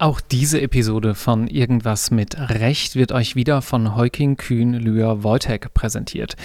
Auch 0.00 0.20
diese 0.20 0.60
Episode 0.60 1.16
von 1.16 1.48
Irgendwas 1.48 2.12
mit 2.12 2.38
Recht 2.38 2.94
wird 2.94 3.10
euch 3.10 3.34
wieder 3.34 3.62
von 3.62 3.96
Heuking 3.96 4.36
Kühn 4.36 4.74
Lühr 4.74 5.24
Wojtek 5.24 5.74
präsentiert. 5.74 6.36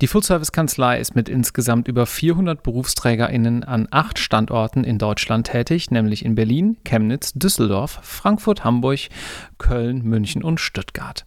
Die 0.00 0.06
Full-Service-Kanzlei 0.06 1.00
ist 1.00 1.16
mit 1.16 1.28
insgesamt 1.28 1.88
über 1.88 2.06
400 2.06 2.62
BerufsträgerInnen 2.62 3.64
an 3.64 3.88
acht 3.90 4.20
Standorten 4.20 4.84
in 4.84 4.98
Deutschland 4.98 5.48
tätig, 5.48 5.90
nämlich 5.90 6.24
in 6.24 6.36
Berlin, 6.36 6.76
Chemnitz, 6.84 7.32
Düsseldorf, 7.32 7.98
Frankfurt, 8.02 8.62
Hamburg, 8.62 9.08
Köln, 9.58 10.02
München 10.04 10.44
und 10.44 10.60
Stuttgart. 10.60 11.26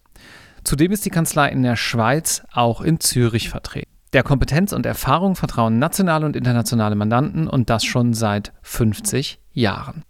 Zudem 0.64 0.94
ist 0.94 1.04
die 1.04 1.10
Kanzlei 1.10 1.50
in 1.50 1.64
der 1.64 1.76
Schweiz 1.76 2.44
auch 2.54 2.80
in 2.80 3.02
Zürich 3.02 3.50
vertreten. 3.50 3.92
Der 4.14 4.24
Kompetenz 4.24 4.72
und 4.72 4.86
Erfahrung 4.86 5.36
vertrauen 5.36 5.80
nationale 5.80 6.26
und 6.26 6.38
internationale 6.38 6.96
Mandanten 6.96 7.50
und 7.50 7.70
das 7.70 7.84
schon 7.84 8.14
seit 8.14 8.54
50 8.62 9.42
Jahren. 9.52 10.06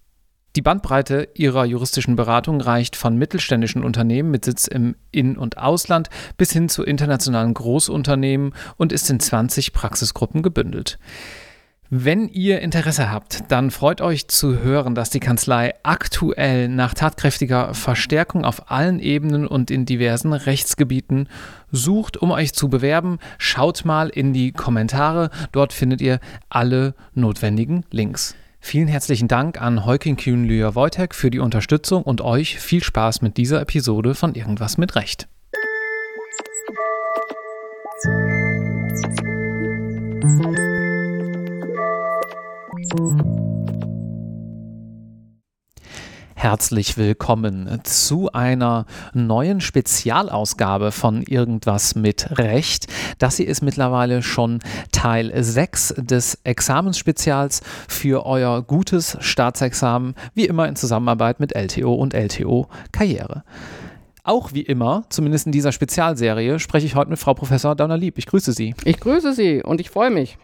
Die 0.56 0.62
Bandbreite 0.62 1.30
ihrer 1.34 1.66
juristischen 1.66 2.16
Beratung 2.16 2.62
reicht 2.62 2.96
von 2.96 3.18
mittelständischen 3.18 3.84
Unternehmen 3.84 4.30
mit 4.30 4.46
Sitz 4.46 4.68
im 4.68 4.96
In- 5.12 5.36
und 5.38 5.58
Ausland 5.58 6.10
bis 6.38 6.52
hin 6.52 6.70
zu 6.70 6.84
internationalen 6.84 7.56
Großunternehmen 7.56 8.54
und 8.78 8.92
ist 8.92 9.10
in 9.10 9.20
20 9.20 9.74
Praxisgruppen 9.74 10.44
gebündelt. 10.44 11.00
Wenn 11.90 12.28
ihr 12.28 12.62
Interesse 12.62 13.12
habt, 13.12 13.52
dann 13.52 13.70
freut 13.70 14.02
euch 14.02 14.28
zu 14.28 14.60
hören, 14.60 14.96
dass 14.96 15.10
die 15.10 15.20
Kanzlei 15.20 15.74
aktuell 15.84 16.68
nach 16.68 16.94
tatkräftiger 16.94 17.74
Verstärkung 17.74 18.46
auf 18.46 18.72
allen 18.72 19.00
Ebenen 19.00 19.46
und 19.48 19.70
in 19.70 19.86
diversen 19.86 20.34
Rechtsgebieten 20.34 21.30
sucht, 21.72 22.18
um 22.18 22.32
euch 22.32 22.54
zu 22.54 22.70
bewerben. 22.70 23.20
Schaut 23.38 23.86
mal 23.86 24.10
in 24.10 24.34
die 24.34 24.52
Kommentare, 24.52 25.30
dort 25.52 25.74
findet 25.74 26.02
ihr 26.02 26.20
alle 26.50 26.96
notwendigen 27.14 27.86
Links. 27.92 28.36
Vielen 28.66 28.88
herzlichen 28.88 29.28
Dank 29.28 29.62
an 29.62 29.86
Heuking 29.86 30.16
Kühn 30.16 30.46
Lüher 30.46 30.74
Wojtek 30.74 31.14
für 31.14 31.30
die 31.30 31.40
Unterstützung 31.40 32.02
und 32.02 32.22
euch 32.22 32.60
viel 32.60 32.82
Spaß 32.82 33.22
mit 33.22 33.36
dieser 33.36 33.60
Episode 33.60 34.16
von 34.16 34.36
Irgendwas 34.36 34.78
mit 34.78 34.96
Recht. 34.96 35.28
Herzlich 46.44 46.98
willkommen 46.98 47.80
zu 47.86 48.34
einer 48.34 48.86
neuen 49.14 49.62
Spezialausgabe 49.62 50.92
von 50.92 51.22
Irgendwas 51.22 51.96
mit 51.96 52.38
Recht. 52.38 52.88
Das 53.18 53.38
hier 53.38 53.48
ist 53.48 53.62
mittlerweile 53.62 54.22
schon 54.22 54.60
Teil 54.92 55.32
6 55.34 55.94
des 56.00 56.38
Examensspezials 56.44 57.62
für 57.88 58.26
euer 58.26 58.62
gutes 58.62 59.16
Staatsexamen, 59.22 60.16
wie 60.34 60.46
immer 60.46 60.68
in 60.68 60.76
Zusammenarbeit 60.76 61.40
mit 61.40 61.56
LTO 61.56 61.94
und 61.94 62.14
LTO 62.14 62.68
Karriere. 62.92 63.46
Auch 64.26 64.52
wie 64.52 64.64
immer, 64.64 65.06
zumindest 65.08 65.46
in 65.46 65.54
dieser 65.54 65.72
Spezialserie, 65.72 66.60
spreche 66.60 66.86
ich 66.86 66.96
heute 66.96 67.12
mit 67.12 67.20
Frau 67.20 67.36
Professor 67.36 67.74
Dauner-Lieb. 67.74 68.18
Ich 68.18 68.26
grüße 68.26 68.52
Sie. 68.52 68.76
Ich 68.84 69.00
grüße 69.00 69.32
Sie 69.32 69.64
und 69.64 69.80
ich 69.80 69.90
freue 69.90 70.12
mich. 70.12 70.38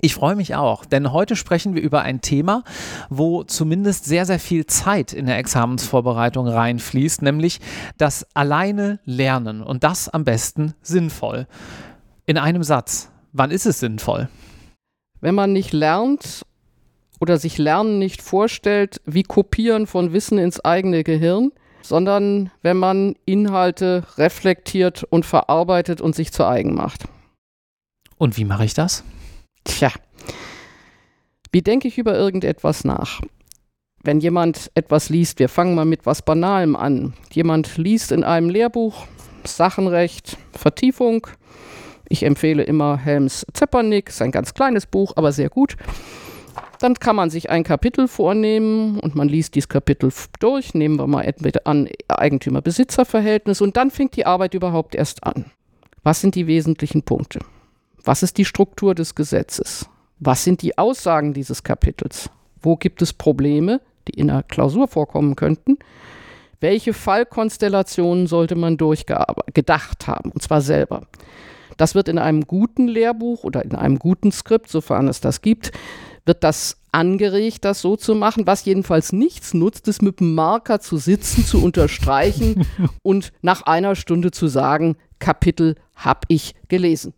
Ich 0.00 0.14
freue 0.14 0.36
mich 0.36 0.54
auch, 0.54 0.84
denn 0.84 1.12
heute 1.12 1.36
sprechen 1.36 1.74
wir 1.74 1.82
über 1.82 2.02
ein 2.02 2.20
Thema, 2.20 2.64
wo 3.08 3.44
zumindest 3.44 4.04
sehr, 4.04 4.26
sehr 4.26 4.38
viel 4.38 4.66
Zeit 4.66 5.12
in 5.12 5.26
der 5.26 5.38
Examensvorbereitung 5.38 6.46
reinfließt, 6.46 7.22
nämlich 7.22 7.60
das 7.96 8.26
alleine 8.34 9.00
Lernen 9.04 9.62
und 9.62 9.84
das 9.84 10.08
am 10.08 10.24
besten 10.24 10.74
sinnvoll. 10.82 11.46
In 12.26 12.38
einem 12.38 12.62
Satz, 12.62 13.10
wann 13.32 13.50
ist 13.50 13.66
es 13.66 13.80
sinnvoll? 13.80 14.28
Wenn 15.20 15.34
man 15.34 15.52
nicht 15.52 15.72
lernt 15.72 16.44
oder 17.20 17.38
sich 17.38 17.56
Lernen 17.56 17.98
nicht 17.98 18.20
vorstellt, 18.20 19.00
wie 19.06 19.22
Kopieren 19.22 19.86
von 19.86 20.12
Wissen 20.12 20.38
ins 20.38 20.60
eigene 20.60 21.04
Gehirn, 21.04 21.52
sondern 21.82 22.50
wenn 22.62 22.76
man 22.76 23.14
Inhalte 23.24 24.04
reflektiert 24.18 25.04
und 25.04 25.24
verarbeitet 25.24 26.00
und 26.00 26.14
sich 26.14 26.32
zu 26.32 26.44
eigen 26.44 26.74
macht. 26.74 27.04
Und 28.18 28.36
wie 28.36 28.44
mache 28.44 28.64
ich 28.64 28.74
das? 28.74 29.04
Tja, 29.66 29.90
wie 31.52 31.60
denke 31.60 31.88
ich 31.88 31.98
über 31.98 32.16
irgendetwas 32.16 32.84
nach? 32.84 33.20
Wenn 34.02 34.20
jemand 34.20 34.70
etwas 34.74 35.08
liest, 35.08 35.38
wir 35.40 35.48
fangen 35.48 35.74
mal 35.74 35.84
mit 35.84 36.06
was 36.06 36.22
Banalem 36.22 36.76
an. 36.76 37.14
Jemand 37.32 37.76
liest 37.76 38.12
in 38.12 38.24
einem 38.24 38.48
Lehrbuch 38.48 39.06
Sachenrecht, 39.44 40.38
Vertiefung. 40.52 41.26
Ich 42.08 42.22
empfehle 42.22 42.62
immer 42.62 42.96
Helms 42.96 43.44
Zepernick, 43.52 44.08
ist 44.10 44.22
ein 44.22 44.30
ganz 44.30 44.54
kleines 44.54 44.86
Buch, 44.86 45.12
aber 45.16 45.32
sehr 45.32 45.50
gut. 45.50 45.76
Dann 46.78 46.94
kann 46.94 47.16
man 47.16 47.30
sich 47.30 47.50
ein 47.50 47.64
Kapitel 47.64 48.06
vornehmen 48.06 49.00
und 49.00 49.14
man 49.14 49.28
liest 49.28 49.56
dieses 49.56 49.68
Kapitel 49.68 50.12
durch. 50.40 50.74
Nehmen 50.74 50.98
wir 50.98 51.06
mal 51.06 51.32
an 51.64 51.88
Eigentümer-Besitzer-Verhältnis 52.08 53.60
und 53.60 53.76
dann 53.76 53.90
fängt 53.90 54.14
die 54.16 54.26
Arbeit 54.26 54.54
überhaupt 54.54 54.94
erst 54.94 55.24
an. 55.24 55.46
Was 56.02 56.20
sind 56.20 56.34
die 56.34 56.46
wesentlichen 56.46 57.02
Punkte? 57.02 57.40
Was 58.06 58.22
ist 58.22 58.38
die 58.38 58.44
Struktur 58.44 58.94
des 58.94 59.16
Gesetzes? 59.16 59.88
Was 60.20 60.44
sind 60.44 60.62
die 60.62 60.78
Aussagen 60.78 61.34
dieses 61.34 61.64
Kapitels? 61.64 62.30
Wo 62.62 62.76
gibt 62.76 63.02
es 63.02 63.12
Probleme, 63.12 63.80
die 64.06 64.12
in 64.12 64.28
der 64.28 64.44
Klausur 64.44 64.86
vorkommen 64.86 65.34
könnten? 65.34 65.76
Welche 66.60 66.94
Fallkonstellationen 66.94 68.28
sollte 68.28 68.54
man 68.54 68.76
durchgedacht 68.76 70.06
haben, 70.06 70.30
und 70.30 70.40
zwar 70.40 70.60
selber? 70.60 71.08
Das 71.76 71.96
wird 71.96 72.08
in 72.08 72.18
einem 72.18 72.46
guten 72.46 72.86
Lehrbuch 72.86 73.42
oder 73.42 73.64
in 73.64 73.74
einem 73.74 73.98
guten 73.98 74.30
Skript, 74.30 74.70
sofern 74.70 75.08
es 75.08 75.20
das 75.20 75.42
gibt, 75.42 75.72
wird 76.24 76.44
das 76.44 76.76
angeregt, 76.92 77.64
das 77.64 77.80
so 77.80 77.96
zu 77.96 78.14
machen. 78.14 78.46
Was 78.46 78.64
jedenfalls 78.64 79.12
nichts 79.12 79.52
nutzt, 79.52 79.88
ist 79.88 80.00
mit 80.00 80.20
dem 80.20 80.32
Marker 80.36 80.78
zu 80.78 80.96
sitzen, 80.96 81.44
zu 81.44 81.60
unterstreichen 81.60 82.64
und 83.02 83.32
nach 83.42 83.62
einer 83.62 83.96
Stunde 83.96 84.30
zu 84.30 84.46
sagen, 84.46 84.96
Kapitel 85.18 85.74
habe 85.96 86.20
ich 86.28 86.54
gelesen. 86.68 87.12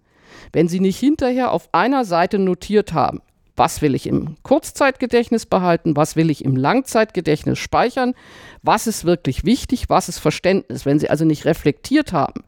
Wenn 0.53 0.69
Sie 0.69 0.81
nicht 0.81 0.99
hinterher 0.99 1.53
auf 1.53 1.69
einer 1.72 2.04
Seite 2.04 2.38
notiert 2.38 2.93
haben, 2.93 3.21
was 3.56 3.82
will 3.82 3.94
ich 3.94 4.06
im 4.06 4.37
Kurzzeitgedächtnis 4.43 5.47
behalten, 5.47 5.97
was 5.97 6.16
will 6.16 6.31
ich 6.31 6.44
im 6.44 6.56
Langzeitgedächtnis 6.56 7.59
speichern, 7.59 8.15
was 8.62 8.87
ist 8.87 9.04
wirklich 9.04 9.44
wichtig, 9.44 9.88
was 9.88 10.09
ist 10.09 10.19
Verständnis. 10.19 10.87
Wenn 10.87 10.99
Sie 10.99 11.10
also 11.10 11.25
nicht 11.25 11.44
reflektiert 11.44 12.12
haben, 12.12 12.44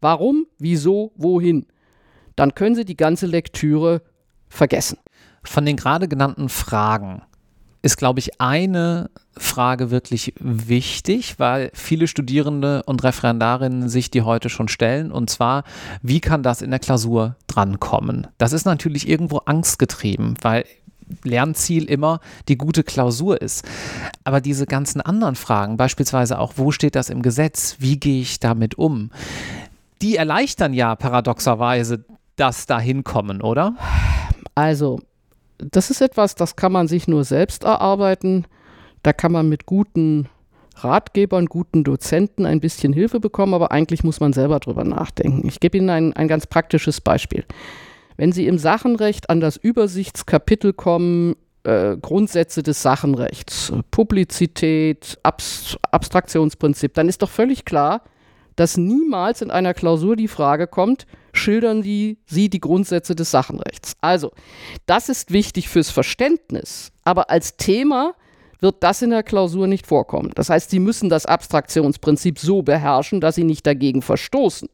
warum, 0.00 0.46
wieso, 0.58 1.12
wohin, 1.16 1.66
dann 2.36 2.54
können 2.54 2.76
Sie 2.76 2.84
die 2.84 2.96
ganze 2.96 3.26
Lektüre 3.26 4.02
vergessen. 4.48 4.98
Von 5.42 5.66
den 5.66 5.76
gerade 5.76 6.06
genannten 6.06 6.48
Fragen 6.48 7.22
ist, 7.82 7.96
glaube 7.96 8.20
ich, 8.20 8.40
eine 8.40 9.10
Frage 9.36 9.90
wirklich 9.90 10.34
wichtig, 10.38 11.38
weil 11.38 11.70
viele 11.74 12.06
Studierende 12.06 12.82
und 12.84 13.02
Referendarinnen 13.02 13.88
sich 13.88 14.10
die 14.10 14.22
heute 14.22 14.48
schon 14.48 14.68
stellen. 14.68 15.10
Und 15.10 15.30
zwar, 15.30 15.64
wie 16.00 16.20
kann 16.20 16.42
das 16.42 16.62
in 16.62 16.70
der 16.70 16.78
Klausur 16.78 17.36
drankommen? 17.48 18.28
Das 18.38 18.52
ist 18.52 18.64
natürlich 18.64 19.08
irgendwo 19.08 19.38
angstgetrieben, 19.38 20.36
weil 20.42 20.64
Lernziel 21.24 21.84
immer 21.84 22.20
die 22.48 22.56
gute 22.56 22.84
Klausur 22.84 23.40
ist. 23.40 23.66
Aber 24.24 24.40
diese 24.40 24.66
ganzen 24.66 25.00
anderen 25.00 25.34
Fragen, 25.34 25.76
beispielsweise 25.76 26.38
auch, 26.38 26.54
wo 26.56 26.70
steht 26.70 26.94
das 26.94 27.10
im 27.10 27.22
Gesetz? 27.22 27.76
Wie 27.80 27.98
gehe 27.98 28.22
ich 28.22 28.40
damit 28.40 28.76
um? 28.76 29.10
Die 30.00 30.16
erleichtern 30.16 30.72
ja 30.72 30.94
paradoxerweise 30.96 32.04
das 32.36 32.66
Dahinkommen, 32.66 33.42
oder? 33.42 33.76
Also, 34.54 35.00
das 35.70 35.90
ist 35.90 36.00
etwas, 36.00 36.34
das 36.34 36.56
kann 36.56 36.72
man 36.72 36.88
sich 36.88 37.08
nur 37.08 37.24
selbst 37.24 37.64
erarbeiten. 37.64 38.46
Da 39.02 39.12
kann 39.12 39.32
man 39.32 39.48
mit 39.48 39.66
guten 39.66 40.28
Ratgebern, 40.76 41.46
guten 41.46 41.84
Dozenten 41.84 42.46
ein 42.46 42.60
bisschen 42.60 42.92
Hilfe 42.92 43.20
bekommen, 43.20 43.54
aber 43.54 43.72
eigentlich 43.72 44.04
muss 44.04 44.20
man 44.20 44.32
selber 44.32 44.58
drüber 44.60 44.84
nachdenken. 44.84 45.46
Ich 45.46 45.60
gebe 45.60 45.76
Ihnen 45.78 45.90
ein, 45.90 46.12
ein 46.14 46.28
ganz 46.28 46.46
praktisches 46.46 47.00
Beispiel. 47.00 47.44
Wenn 48.16 48.32
Sie 48.32 48.46
im 48.46 48.58
Sachenrecht 48.58 49.30
an 49.30 49.40
das 49.40 49.56
Übersichtskapitel 49.56 50.72
kommen, 50.72 51.36
äh, 51.64 51.96
Grundsätze 51.96 52.62
des 52.62 52.82
Sachenrechts, 52.82 53.72
Publizität, 53.90 55.18
Abst 55.22 55.78
Abstraktionsprinzip, 55.90 56.94
dann 56.94 57.08
ist 57.08 57.22
doch 57.22 57.30
völlig 57.30 57.64
klar, 57.64 58.02
dass 58.62 58.76
niemals 58.76 59.42
in 59.42 59.50
einer 59.50 59.74
Klausur 59.74 60.14
die 60.14 60.28
Frage 60.28 60.68
kommt, 60.68 61.08
schildern 61.32 61.82
die, 61.82 62.18
Sie 62.26 62.48
die 62.48 62.60
Grundsätze 62.60 63.16
des 63.16 63.32
Sachenrechts. 63.32 63.94
Also, 64.00 64.30
das 64.86 65.08
ist 65.08 65.32
wichtig 65.32 65.68
fürs 65.68 65.90
Verständnis, 65.90 66.92
aber 67.02 67.28
als 67.28 67.56
Thema 67.56 68.14
wird 68.60 68.76
das 68.84 69.02
in 69.02 69.10
der 69.10 69.24
Klausur 69.24 69.66
nicht 69.66 69.84
vorkommen. 69.84 70.30
Das 70.36 70.48
heißt, 70.48 70.70
Sie 70.70 70.78
müssen 70.78 71.08
das 71.08 71.26
Abstraktionsprinzip 71.26 72.38
so 72.38 72.62
beherrschen, 72.62 73.20
dass 73.20 73.34
Sie 73.34 73.42
nicht 73.42 73.66
dagegen 73.66 74.00
verstoßen. 74.00 74.68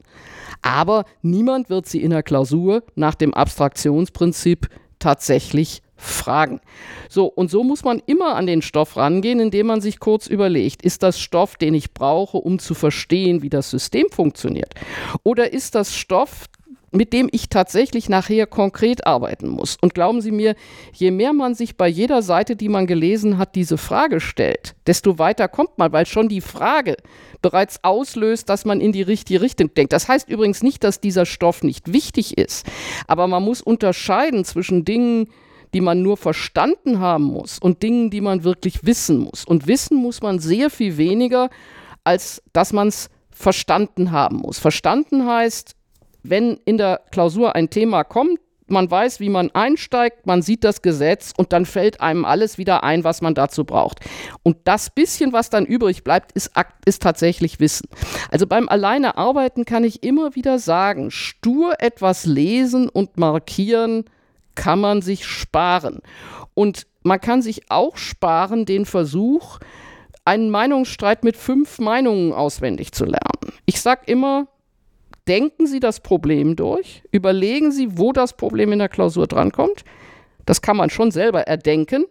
Aber 0.60 1.06
niemand 1.22 1.70
wird 1.70 1.86
Sie 1.86 2.02
in 2.02 2.10
der 2.10 2.22
Klausur 2.22 2.82
nach 2.94 3.14
dem 3.14 3.32
Abstraktionsprinzip 3.32 4.68
tatsächlich 4.98 5.80
fragen. 5.98 6.60
So, 7.08 7.26
und 7.26 7.50
so 7.50 7.64
muss 7.64 7.84
man 7.84 8.00
immer 8.06 8.36
an 8.36 8.46
den 8.46 8.62
Stoff 8.62 8.96
rangehen, 8.96 9.40
indem 9.40 9.66
man 9.66 9.80
sich 9.80 9.98
kurz 9.98 10.26
überlegt, 10.26 10.82
ist 10.82 11.02
das 11.02 11.20
Stoff, 11.20 11.56
den 11.56 11.74
ich 11.74 11.92
brauche, 11.92 12.38
um 12.38 12.58
zu 12.58 12.74
verstehen, 12.74 13.42
wie 13.42 13.50
das 13.50 13.70
System 13.70 14.06
funktioniert? 14.10 14.74
Oder 15.24 15.52
ist 15.52 15.74
das 15.74 15.94
Stoff, 15.96 16.48
mit 16.90 17.12
dem 17.12 17.28
ich 17.32 17.48
tatsächlich 17.48 18.08
nachher 18.08 18.46
konkret 18.46 19.06
arbeiten 19.06 19.48
muss. 19.48 19.76
Und 19.80 19.94
glauben 19.94 20.20
Sie 20.20 20.30
mir, 20.30 20.54
je 20.92 21.10
mehr 21.10 21.32
man 21.32 21.54
sich 21.54 21.76
bei 21.76 21.88
jeder 21.88 22.22
Seite, 22.22 22.56
die 22.56 22.68
man 22.68 22.86
gelesen 22.86 23.38
hat, 23.38 23.54
diese 23.54 23.78
Frage 23.78 24.20
stellt, 24.20 24.74
desto 24.86 25.18
weiter 25.18 25.48
kommt 25.48 25.76
man, 25.78 25.92
weil 25.92 26.06
schon 26.06 26.28
die 26.28 26.40
Frage 26.40 26.96
bereits 27.42 27.84
auslöst, 27.84 28.48
dass 28.48 28.64
man 28.64 28.80
in 28.80 28.92
die 28.92 29.02
richtige 29.02 29.40
Richtung 29.40 29.72
denkt. 29.74 29.92
Das 29.92 30.08
heißt 30.08 30.28
übrigens 30.28 30.62
nicht, 30.62 30.82
dass 30.82 31.00
dieser 31.00 31.26
Stoff 31.26 31.62
nicht 31.62 31.92
wichtig 31.92 32.38
ist, 32.38 32.66
aber 33.06 33.26
man 33.26 33.42
muss 33.42 33.60
unterscheiden 33.60 34.44
zwischen 34.44 34.84
Dingen, 34.84 35.28
die 35.74 35.80
man 35.80 36.02
nur 36.02 36.16
verstanden 36.16 37.00
haben 37.00 37.24
muss 37.24 37.58
und 37.58 37.82
Dingen, 37.82 38.10
die 38.10 38.20
man 38.20 38.44
wirklich 38.44 38.84
wissen 38.84 39.18
muss. 39.18 39.44
Und 39.44 39.66
wissen 39.66 39.96
muss 39.96 40.22
man 40.22 40.38
sehr 40.38 40.70
viel 40.70 40.96
weniger, 40.96 41.50
als 42.04 42.42
dass 42.52 42.72
man 42.72 42.88
es 42.88 43.10
verstanden 43.30 44.10
haben 44.10 44.38
muss. 44.38 44.58
Verstanden 44.58 45.26
heißt, 45.26 45.74
wenn 46.22 46.58
in 46.64 46.78
der 46.78 47.00
Klausur 47.10 47.54
ein 47.54 47.70
Thema 47.70 48.04
kommt, 48.04 48.40
man 48.70 48.90
weiß, 48.90 49.20
wie 49.20 49.30
man 49.30 49.50
einsteigt, 49.52 50.26
man 50.26 50.42
sieht 50.42 50.62
das 50.62 50.82
Gesetz 50.82 51.32
und 51.36 51.52
dann 51.52 51.64
fällt 51.64 52.00
einem 52.00 52.24
alles 52.24 52.58
wieder 52.58 52.84
ein, 52.84 53.02
was 53.02 53.22
man 53.22 53.34
dazu 53.34 53.64
braucht. 53.64 54.00
Und 54.42 54.58
das 54.64 54.90
bisschen, 54.90 55.32
was 55.32 55.50
dann 55.50 55.64
übrig 55.64 56.04
bleibt, 56.04 56.32
ist, 56.32 56.50
ist 56.84 57.02
tatsächlich 57.02 57.60
Wissen. 57.60 57.88
Also 58.30 58.46
beim 58.46 58.68
Alleine 58.68 59.16
arbeiten 59.16 59.64
kann 59.64 59.84
ich 59.84 60.02
immer 60.02 60.34
wieder 60.34 60.58
sagen, 60.58 61.10
stur 61.10 61.80
etwas 61.80 62.26
lesen 62.26 62.88
und 62.88 63.16
markieren 63.16 64.04
kann 64.58 64.80
man 64.80 65.02
sich 65.02 65.24
sparen. 65.24 66.00
Und 66.54 66.88
man 67.04 67.20
kann 67.20 67.42
sich 67.42 67.70
auch 67.70 67.96
sparen 67.96 68.66
den 68.66 68.86
Versuch, 68.86 69.60
einen 70.24 70.50
Meinungsstreit 70.50 71.22
mit 71.22 71.36
fünf 71.36 71.78
Meinungen 71.78 72.32
auswendig 72.32 72.90
zu 72.90 73.04
lernen. 73.04 73.52
Ich 73.66 73.80
sage 73.80 74.02
immer, 74.06 74.48
denken 75.28 75.68
Sie 75.68 75.78
das 75.78 76.00
Problem 76.00 76.56
durch, 76.56 77.04
überlegen 77.12 77.70
Sie, 77.70 77.96
wo 77.98 78.12
das 78.12 78.36
Problem 78.36 78.72
in 78.72 78.80
der 78.80 78.88
Klausur 78.88 79.28
drankommt. 79.28 79.84
Das 80.44 80.60
kann 80.60 80.76
man 80.76 80.90
schon 80.90 81.12
selber 81.12 81.42
erdenken 81.42 82.04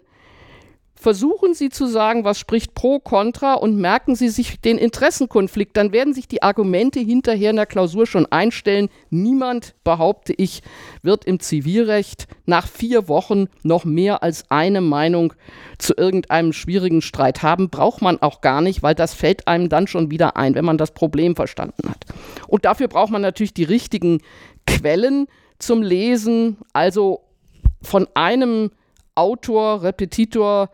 versuchen 1.00 1.54
Sie 1.54 1.70
zu 1.70 1.86
sagen, 1.86 2.24
was 2.24 2.40
spricht 2.40 2.74
pro, 2.74 3.00
contra 3.00 3.54
und 3.54 3.78
merken 3.78 4.16
Sie 4.16 4.30
sich 4.30 4.60
den 4.60 4.78
Interessenkonflikt. 4.78 5.78
Dann 5.78 5.92
werden 5.92 6.14
sich 6.14 6.28
die 6.28 6.42
Argumente 6.42 7.00
hinterher 7.00 7.52
in 7.52 7.56
der 7.56 7.68
Klausur 7.68 8.08
schon 8.08 8.26
einstellen. 8.26 8.90
Niemand, 9.12 9.76
behaupte 9.84 10.34
ich, 10.34 10.64
wird 11.04 11.24
im 11.26 11.40
Zivilrecht 11.40 12.28
nach 12.46 12.68
vier 12.68 13.08
Wochen 13.08 13.46
noch 13.62 13.86
mehr 13.86 14.24
als 14.24 14.50
eine 14.50 14.82
Meinung 14.82 15.34
zu 15.78 15.94
irgendeinem 15.96 16.52
schwierigen 16.52 17.02
Streit 17.02 17.44
haben. 17.44 17.70
Braucht 17.70 18.02
man 18.02 18.22
auch 18.22 18.42
gar 18.42 18.62
nicht, 18.62 18.82
weil 18.82 18.96
das 18.96 19.14
fällt 19.14 19.48
einem 19.48 19.70
dann 19.70 19.86
schon 19.86 20.10
wieder 20.10 20.36
ein, 20.36 20.56
wenn 20.56 20.66
man 20.66 20.80
das 20.80 20.92
Problem 20.92 21.36
verstanden 21.36 21.90
hat. 21.90 22.06
Und 22.48 22.66
dafür 22.66 22.88
braucht 22.88 23.12
man 23.12 23.22
natürlich 23.22 23.54
die 23.54 23.64
richtigen 23.64 24.22
Quellen 24.66 25.28
zum 25.60 25.84
Lesen, 25.84 26.58
also 26.74 27.22
von 27.84 28.08
einem 28.16 28.72
Autor, 29.14 29.84
Repetitor, 29.84 30.70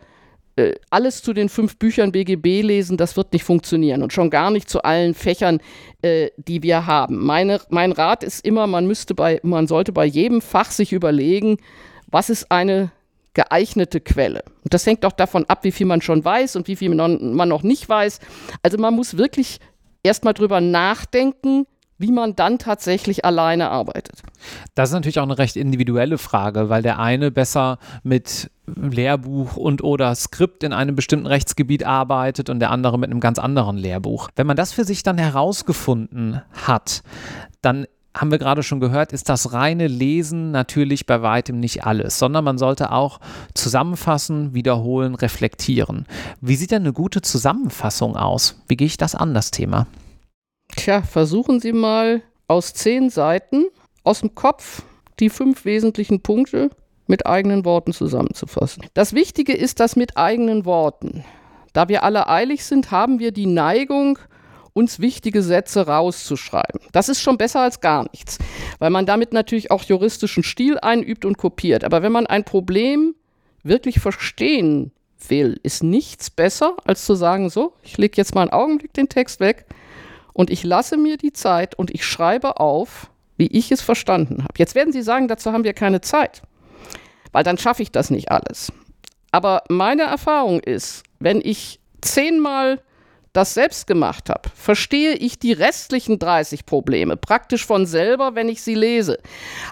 äh, 0.55 0.73
alles 0.89 1.23
zu 1.23 1.33
den 1.33 1.49
fünf 1.49 1.77
Büchern 1.77 2.11
BGB 2.11 2.61
lesen, 2.61 2.97
das 2.97 3.17
wird 3.17 3.33
nicht 3.33 3.43
funktionieren 3.43 4.03
und 4.03 4.13
schon 4.13 4.29
gar 4.29 4.51
nicht 4.51 4.69
zu 4.69 4.83
allen 4.83 5.13
Fächern, 5.13 5.59
äh, 6.01 6.29
die 6.37 6.61
wir 6.63 6.85
haben. 6.85 7.25
Meine, 7.25 7.59
mein 7.69 7.91
Rat 7.91 8.23
ist 8.23 8.45
immer, 8.45 8.67
man 8.67 8.85
müsste 8.85 9.15
bei, 9.15 9.39
man 9.43 9.67
sollte 9.67 9.91
bei 9.91 10.05
jedem 10.05 10.41
Fach 10.41 10.71
sich 10.71 10.93
überlegen, 10.93 11.57
was 12.07 12.29
ist 12.29 12.51
eine 12.51 12.91
geeignete 13.33 13.99
Quelle. 13.99 14.43
Und 14.63 14.73
das 14.73 14.85
hängt 14.85 15.05
auch 15.05 15.11
davon 15.11 15.45
ab, 15.45 15.63
wie 15.63 15.71
viel 15.71 15.87
man 15.87 16.01
schon 16.01 16.23
weiß 16.23 16.55
und 16.55 16.67
wie 16.67 16.75
viel 16.75 16.93
man 16.93 17.49
noch 17.49 17.63
nicht 17.63 17.89
weiß. 17.89 18.19
Also 18.61 18.77
man 18.77 18.93
muss 18.93 19.17
wirklich 19.17 19.59
erstmal 20.03 20.33
drüber 20.33 20.61
nachdenken, 20.61 21.65
wie 22.03 22.11
man 22.11 22.35
dann 22.35 22.59
tatsächlich 22.59 23.23
alleine 23.23 23.69
arbeitet. 23.69 24.23
Das 24.75 24.89
ist 24.89 24.93
natürlich 24.93 25.19
auch 25.19 25.23
eine 25.23 25.37
recht 25.37 25.55
individuelle 25.55 26.17
Frage, 26.17 26.67
weil 26.67 26.81
der 26.81 26.99
eine 26.99 27.31
besser 27.31 27.79
mit 28.03 28.51
Lehrbuch 28.67 29.55
und 29.55 29.81
oder 29.85 30.13
Skript 30.13 30.65
in 30.65 30.73
einem 30.73 30.97
bestimmten 30.97 31.27
Rechtsgebiet 31.27 31.85
arbeitet 31.85 32.49
und 32.49 32.59
der 32.59 32.71
andere 32.71 32.99
mit 32.99 33.09
einem 33.09 33.21
ganz 33.21 33.39
anderen 33.39 33.77
Lehrbuch. 33.77 34.27
Wenn 34.35 34.45
man 34.45 34.57
das 34.57 34.73
für 34.73 34.83
sich 34.83 35.03
dann 35.03 35.17
herausgefunden 35.17 36.41
hat, 36.51 37.03
dann 37.61 37.87
haben 38.13 38.31
wir 38.31 38.37
gerade 38.37 38.63
schon 38.63 38.81
gehört, 38.81 39.13
ist 39.13 39.29
das 39.29 39.53
reine 39.53 39.87
Lesen 39.87 40.51
natürlich 40.51 41.05
bei 41.05 41.21
weitem 41.21 41.61
nicht 41.61 41.85
alles, 41.85 42.19
sondern 42.19 42.43
man 42.43 42.57
sollte 42.57 42.91
auch 42.91 43.21
zusammenfassen, 43.53 44.53
wiederholen, 44.53 45.15
reflektieren. 45.15 46.05
Wie 46.41 46.57
sieht 46.57 46.71
denn 46.71 46.83
eine 46.83 46.91
gute 46.91 47.21
Zusammenfassung 47.21 48.17
aus? 48.17 48.61
Wie 48.67 48.75
gehe 48.75 48.87
ich 48.87 48.97
das 48.97 49.15
an, 49.15 49.33
das 49.33 49.51
Thema? 49.51 49.87
Tja, 50.75 51.01
versuchen 51.01 51.59
Sie 51.59 51.73
mal 51.73 52.21
aus 52.47 52.73
zehn 52.73 53.09
Seiten 53.09 53.65
aus 54.03 54.19
dem 54.19 54.35
Kopf 54.35 54.83
die 55.19 55.29
fünf 55.29 55.65
wesentlichen 55.65 56.21
Punkte 56.21 56.69
mit 57.07 57.25
eigenen 57.25 57.65
Worten 57.65 57.93
zusammenzufassen. 57.93 58.85
Das 58.93 59.13
Wichtige 59.13 59.53
ist 59.53 59.79
das 59.79 59.95
mit 59.95 60.17
eigenen 60.17 60.65
Worten. 60.65 61.23
Da 61.73 61.89
wir 61.89 62.03
alle 62.03 62.27
eilig 62.27 62.65
sind, 62.65 62.91
haben 62.91 63.19
wir 63.19 63.31
die 63.31 63.45
Neigung, 63.45 64.19
uns 64.73 64.99
wichtige 64.99 65.43
Sätze 65.43 65.85
rauszuschreiben. 65.85 66.81
Das 66.91 67.07
ist 67.07 67.21
schon 67.21 67.37
besser 67.37 67.61
als 67.61 67.79
gar 67.79 68.07
nichts, 68.11 68.39
weil 68.79 68.89
man 68.89 69.05
damit 69.05 69.31
natürlich 69.31 69.69
auch 69.69 69.83
juristischen 69.83 70.43
Stil 70.43 70.79
einübt 70.79 71.25
und 71.25 71.37
kopiert. 71.37 71.83
Aber 71.83 72.01
wenn 72.01 72.11
man 72.11 72.25
ein 72.25 72.43
Problem 72.43 73.13
wirklich 73.61 73.99
verstehen 73.99 74.91
will, 75.29 75.59
ist 75.63 75.83
nichts 75.83 76.29
besser, 76.29 76.75
als 76.85 77.05
zu 77.05 77.13
sagen, 77.13 77.49
so, 77.49 77.73
ich 77.83 77.97
lege 77.97 78.17
jetzt 78.17 78.33
mal 78.33 78.41
einen 78.41 78.51
Augenblick 78.51 78.93
den 78.93 79.09
Text 79.09 79.39
weg 79.39 79.67
und 80.33 80.49
ich 80.49 80.63
lasse 80.63 80.97
mir 80.97 81.17
die 81.17 81.33
Zeit 81.33 81.75
und 81.75 81.91
ich 81.91 82.05
schreibe 82.05 82.59
auf, 82.59 83.09
wie 83.37 83.47
ich 83.47 83.71
es 83.71 83.81
verstanden 83.81 84.43
habe. 84.43 84.53
Jetzt 84.57 84.75
werden 84.75 84.93
Sie 84.93 85.01
sagen, 85.01 85.27
dazu 85.27 85.51
haben 85.51 85.63
wir 85.63 85.73
keine 85.73 86.01
Zeit, 86.01 86.41
weil 87.31 87.43
dann 87.43 87.57
schaffe 87.57 87.83
ich 87.83 87.91
das 87.91 88.09
nicht 88.09 88.31
alles. 88.31 88.71
Aber 89.31 89.63
meine 89.69 90.03
Erfahrung 90.03 90.59
ist, 90.59 91.03
wenn 91.19 91.41
ich 91.41 91.79
zehnmal 92.01 92.81
das 93.33 93.55
selbst 93.55 93.87
gemacht 93.87 94.29
habe, 94.29 94.49
verstehe 94.55 95.13
ich 95.13 95.39
die 95.39 95.53
restlichen 95.53 96.19
30 96.19 96.67
Probleme 96.67 97.17
praktisch 97.17 97.65
von 97.65 97.87
selber, 97.87 98.35
wenn 98.35 98.47
ich 98.47 98.61
sie 98.61 98.75
lese. 98.75 99.17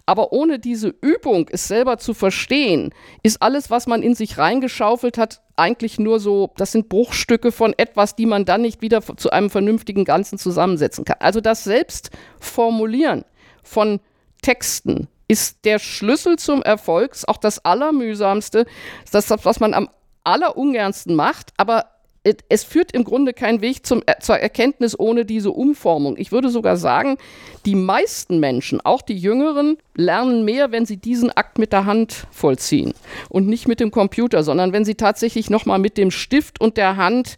Aber 0.08 0.34
ohne 0.34 0.58
diese 0.58 0.90
Übung, 1.02 1.48
es 1.52 1.68
selber 1.68 2.00
zu 2.00 2.16
verstehen, 2.16 2.92
ist 3.22 3.42
alles, 3.42 3.70
was 3.70 3.86
man 3.86 4.02
in 4.02 4.16
sich 4.16 4.40
reingeschaufelt 4.40 5.20
hat, 5.20 5.42
eigentlich 5.56 6.00
nur 6.00 6.20
so, 6.20 6.52
das 6.58 6.72
sind 6.72 6.90
Bruchstücke 6.90 7.52
von 7.52 7.74
etwas, 7.78 8.16
die 8.16 8.26
man 8.26 8.46
dann 8.46 8.64
nicht 8.64 8.82
wieder 8.82 9.02
zu 9.02 9.30
einem 9.30 9.52
vernünftigen 9.52 10.06
Ganzen 10.06 10.40
zusammensetzen 10.40 11.06
kann. 11.06 11.18
Also 11.20 11.40
das 11.40 11.64
Selbstformulieren 11.64 13.26
von 13.62 14.00
Texten 14.42 15.08
ist 15.28 15.66
der 15.66 15.78
Schlüssel 15.78 16.38
zum 16.38 16.64
Erfolg, 16.64 17.16
auch 17.28 17.38
das 17.38 17.64
Allermühsamste, 17.64 18.66
das, 19.12 19.30
was 19.30 19.60
man 19.60 19.76
am 19.76 19.88
allerungernsten 20.24 21.16
macht, 21.16 21.54
aber 21.58 21.86
es 22.24 22.64
führt 22.64 22.92
im 22.92 23.04
Grunde 23.04 23.34
keinen 23.34 23.62
Weg 23.62 23.86
zum, 23.86 24.04
äh, 24.06 24.20
zur 24.20 24.38
Erkenntnis 24.38 24.98
ohne 24.98 25.26
diese 25.26 25.52
Umformung. 25.52 26.18
Ich 26.18 26.32
würde 26.32 26.50
sogar 26.50 26.78
sagen, 26.78 27.18
die 27.66 27.76
meisten 27.76 28.40
Menschen, 28.40 28.80
auch 28.82 29.02
die 29.02 29.18
Jüngeren, 29.18 29.78
lernen 29.96 30.46
mehr, 30.46 30.72
wenn 30.72 30.86
sie 30.86 30.98
diesen 30.98 31.32
Akt 31.32 31.58
mit 31.58 31.74
der 31.74 31.86
Hand 31.86 32.28
vollziehen 32.32 32.94
und 33.30 33.48
nicht 33.48 33.68
mit 33.68 33.80
dem 33.80 33.90
Computer, 33.90 34.44
sondern 34.44 34.72
wenn 34.72 34.86
sie 34.86 34.96
tatsächlich 34.96 35.50
nochmal 35.50 35.80
mit 35.80 35.98
dem 35.98 36.12
Stift 36.12 36.62
und 36.62 36.78
der 36.78 36.96
Hand 36.96 37.38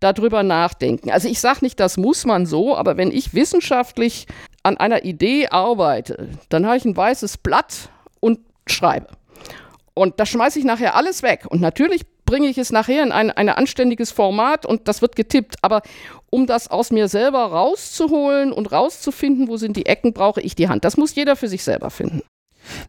darüber 0.00 0.42
nachdenken. 0.42 1.10
Also 1.10 1.28
ich 1.28 1.38
sage 1.38 1.58
nicht, 1.62 1.78
das 1.78 1.96
muss 1.96 2.24
man 2.24 2.46
so, 2.46 2.76
aber 2.76 2.96
wenn 2.96 3.10
ich 3.10 3.34
wissenschaftlich 3.34 4.26
an 4.62 4.76
einer 4.78 5.04
Idee 5.04 5.48
arbeite, 5.48 6.30
dann 6.48 6.66
habe 6.66 6.76
ich 6.78 6.84
ein 6.84 6.96
weißes 6.96 7.38
Blatt 7.38 7.90
und 8.20 8.40
schreibe. 8.66 9.08
Und 9.94 10.18
da 10.18 10.26
schmeiße 10.26 10.58
ich 10.58 10.64
nachher 10.64 10.96
alles 10.96 11.22
weg. 11.22 11.44
Und 11.48 11.60
natürlich 11.60 12.02
bringe 12.32 12.48
ich 12.48 12.56
es 12.56 12.72
nachher 12.72 13.02
in 13.02 13.12
ein, 13.12 13.30
ein 13.30 13.50
anständiges 13.50 14.10
Format 14.10 14.64
und 14.64 14.88
das 14.88 15.02
wird 15.02 15.16
getippt. 15.16 15.56
Aber 15.60 15.82
um 16.30 16.46
das 16.46 16.66
aus 16.66 16.90
mir 16.90 17.08
selber 17.08 17.44
rauszuholen 17.44 18.52
und 18.52 18.72
rauszufinden, 18.72 19.48
wo 19.48 19.58
sind 19.58 19.76
die 19.76 19.84
Ecken, 19.84 20.14
brauche 20.14 20.40
ich 20.40 20.54
die 20.54 20.70
Hand. 20.70 20.86
Das 20.86 20.96
muss 20.96 21.14
jeder 21.14 21.36
für 21.36 21.48
sich 21.48 21.62
selber 21.62 21.90
finden. 21.90 22.22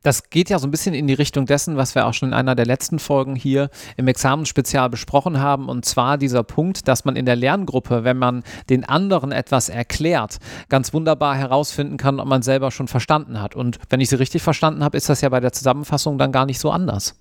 Das 0.03 0.29
geht 0.29 0.49
ja 0.49 0.59
so 0.59 0.67
ein 0.67 0.71
bisschen 0.71 0.93
in 0.93 1.07
die 1.07 1.13
Richtung 1.13 1.45
dessen, 1.45 1.77
was 1.77 1.95
wir 1.95 2.05
auch 2.05 2.13
schon 2.13 2.29
in 2.29 2.33
einer 2.33 2.55
der 2.55 2.65
letzten 2.65 2.99
Folgen 2.99 3.35
hier 3.35 3.69
im 3.97 4.07
Examensspezial 4.07 4.89
besprochen 4.89 5.39
haben, 5.39 5.69
und 5.69 5.85
zwar 5.85 6.17
dieser 6.17 6.43
Punkt, 6.43 6.87
dass 6.87 7.05
man 7.05 7.15
in 7.15 7.25
der 7.25 7.35
Lerngruppe, 7.35 8.03
wenn 8.03 8.17
man 8.17 8.43
den 8.69 8.85
anderen 8.85 9.31
etwas 9.31 9.69
erklärt, 9.69 10.37
ganz 10.69 10.93
wunderbar 10.93 11.35
herausfinden 11.35 11.97
kann, 11.97 12.19
ob 12.19 12.27
man 12.27 12.41
selber 12.41 12.71
schon 12.71 12.87
verstanden 12.87 13.41
hat. 13.41 13.55
Und 13.55 13.79
wenn 13.89 14.01
ich 14.01 14.09
sie 14.09 14.15
richtig 14.15 14.41
verstanden 14.41 14.83
habe, 14.83 14.97
ist 14.97 15.09
das 15.09 15.21
ja 15.21 15.29
bei 15.29 15.39
der 15.39 15.53
Zusammenfassung 15.53 16.17
dann 16.17 16.31
gar 16.31 16.45
nicht 16.45 16.59
so 16.59 16.71
anders. 16.71 17.15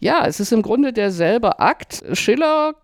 Ja, 0.00 0.26
es 0.26 0.40
ist 0.40 0.52
im 0.52 0.62
Grunde 0.62 0.92
derselbe 0.92 1.58
Akt. 1.60 2.02
Schiller 2.12 2.74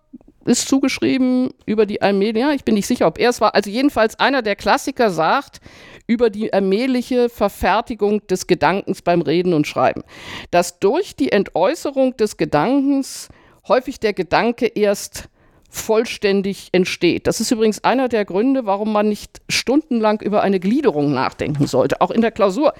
ist 0.46 0.68
zugeschrieben 0.68 1.50
über 1.66 1.86
die 1.86 2.02
Allmähliche, 2.02 2.52
ich 2.54 2.64
bin 2.64 2.74
nicht 2.74 2.86
sicher, 2.86 3.06
ob 3.06 3.18
er 3.18 3.30
es 3.30 3.40
war, 3.40 3.54
also 3.54 3.68
jedenfalls 3.68 4.18
einer 4.20 4.42
der 4.42 4.56
Klassiker 4.56 5.10
sagt, 5.10 5.60
über 6.06 6.30
die 6.30 6.52
allmähliche 6.52 7.28
Verfertigung 7.28 8.26
des 8.26 8.46
Gedankens 8.46 9.02
beim 9.02 9.22
Reden 9.22 9.54
und 9.54 9.66
Schreiben. 9.66 10.02
Dass 10.50 10.78
durch 10.78 11.16
die 11.16 11.32
Entäußerung 11.32 12.16
des 12.16 12.36
Gedankens 12.36 13.28
häufig 13.68 13.98
der 14.00 14.12
Gedanke 14.12 14.66
erst 14.66 15.28
vollständig 15.68 16.68
entsteht. 16.72 17.26
Das 17.26 17.40
ist 17.40 17.50
übrigens 17.50 17.84
einer 17.84 18.08
der 18.08 18.24
Gründe, 18.24 18.66
warum 18.66 18.92
man 18.92 19.08
nicht 19.08 19.42
stundenlang 19.48 20.20
über 20.20 20.42
eine 20.42 20.60
Gliederung 20.60 21.12
nachdenken 21.12 21.66
sollte, 21.66 22.00
auch 22.00 22.10
in 22.10 22.22
der 22.22 22.30
Klausur, 22.30 22.72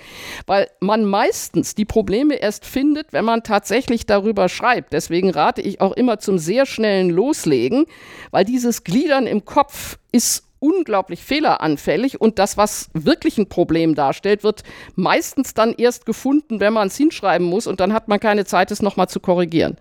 weil 0.47 0.69
man 0.81 1.05
meistens 1.05 1.75
die 1.75 1.85
Probleme 1.85 2.35
erst 2.35 2.65
findet, 2.65 3.13
wenn 3.13 3.25
man 3.25 3.43
tatsächlich 3.43 4.07
darüber 4.07 4.49
schreibt. 4.49 4.93
Deswegen 4.93 5.31
rate 5.31 5.61
ich 5.61 5.81
auch 5.81 5.93
immer 5.93 6.19
zum 6.19 6.39
sehr 6.39 6.65
schnellen 6.65 7.11
Loslegen, 7.11 7.87
weil 8.31 8.45
dieses 8.45 8.85
Gliedern 8.85 9.27
im 9.27 9.45
Kopf 9.45 9.99
ist 10.13 10.46
unglaublich 10.59 11.23
fehleranfällig 11.23 12.21
und 12.21 12.39
das, 12.39 12.57
was 12.57 12.89
wirklich 12.93 13.39
ein 13.39 13.49
Problem 13.49 13.95
darstellt, 13.95 14.45
wird 14.45 14.63
meistens 14.95 15.55
dann 15.55 15.73
erst 15.73 16.07
gefunden, 16.07 16.61
wenn 16.61 16.73
man 16.73 16.89
es 16.89 16.97
hinschreiben 16.97 17.47
muss 17.47 17.67
und 17.67 17.81
dann 17.81 17.93
hat 17.93 18.09
man 18.09 18.21
keine 18.21 18.45
Zeit, 18.45 18.71
es 18.71 18.83
nochmal 18.83 19.09
zu 19.09 19.21
korrigieren. 19.21 19.77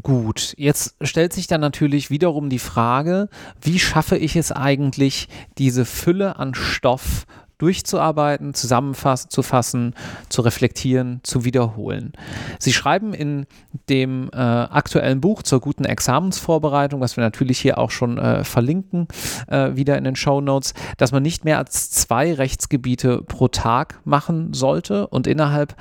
Gut, 0.00 0.54
jetzt 0.56 0.96
stellt 1.02 1.34
sich 1.34 1.48
dann 1.48 1.60
natürlich 1.60 2.08
wiederum 2.08 2.48
die 2.48 2.58
Frage, 2.58 3.28
wie 3.60 3.78
schaffe 3.78 4.16
ich 4.16 4.36
es 4.36 4.50
eigentlich, 4.50 5.28
diese 5.58 5.84
Fülle 5.84 6.36
an 6.36 6.54
Stoff 6.54 7.26
durchzuarbeiten, 7.62 8.54
zusammenzufassen, 8.54 9.94
zu 10.28 10.42
reflektieren, 10.42 11.20
zu 11.22 11.44
wiederholen. 11.44 12.12
Sie 12.58 12.72
schreiben 12.72 13.14
in 13.14 13.46
dem 13.88 14.30
äh, 14.32 14.36
aktuellen 14.36 15.20
Buch 15.20 15.44
zur 15.44 15.60
guten 15.60 15.84
Examensvorbereitung, 15.84 17.00
was 17.00 17.16
wir 17.16 17.22
natürlich 17.22 17.60
hier 17.60 17.78
auch 17.78 17.90
schon 17.90 18.18
äh, 18.18 18.42
verlinken, 18.42 19.06
äh, 19.46 19.76
wieder 19.76 19.96
in 19.96 20.02
den 20.02 20.16
Show 20.16 20.40
Notes, 20.40 20.74
dass 20.96 21.12
man 21.12 21.22
nicht 21.22 21.44
mehr 21.44 21.58
als 21.58 21.92
zwei 21.92 22.34
Rechtsgebiete 22.34 23.22
pro 23.22 23.46
Tag 23.46 24.00
machen 24.04 24.52
sollte 24.54 25.06
und 25.06 25.28
innerhalb 25.28 25.76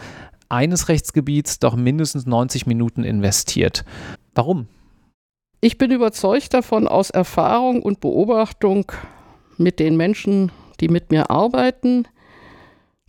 eines 0.49 0.87
Rechtsgebiets 0.87 1.57
doch 1.57 1.75
mindestens 1.75 2.27
90 2.27 2.67
Minuten 2.67 3.03
investiert. 3.03 3.85
Warum? 4.35 4.67
Ich 5.61 5.77
bin 5.77 5.91
überzeugt 5.91 6.53
davon 6.53 6.87
aus 6.87 7.09
Erfahrung 7.09 7.81
und 7.81 8.01
Beobachtung 8.01 8.91
mit 9.57 9.79
den 9.79 9.95
Menschen, 9.95 10.51
die 10.81 10.89
mit 10.89 11.11
mir 11.11 11.29
arbeiten, 11.29 12.07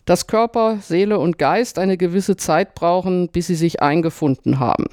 dass 0.05 0.27
Körper, 0.27 0.77
Seele 0.81 1.19
und 1.19 1.37
Geist 1.37 1.79
eine 1.79 1.97
gewisse 1.97 2.35
Zeit 2.35 2.75
brauchen, 2.75 3.29
bis 3.29 3.47
sie 3.47 3.55
sich 3.55 3.81
eingefunden 3.81 4.59
haben. 4.59 4.85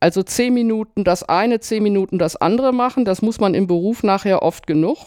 Also 0.00 0.22
zehn 0.22 0.52
Minuten 0.52 1.04
das 1.04 1.22
eine, 1.22 1.60
zehn 1.60 1.82
Minuten 1.82 2.18
das 2.18 2.36
andere 2.36 2.72
machen, 2.72 3.04
das 3.04 3.22
muss 3.22 3.38
man 3.38 3.54
im 3.54 3.68
Beruf 3.68 4.02
nachher 4.02 4.42
oft 4.42 4.66
genug. 4.66 4.98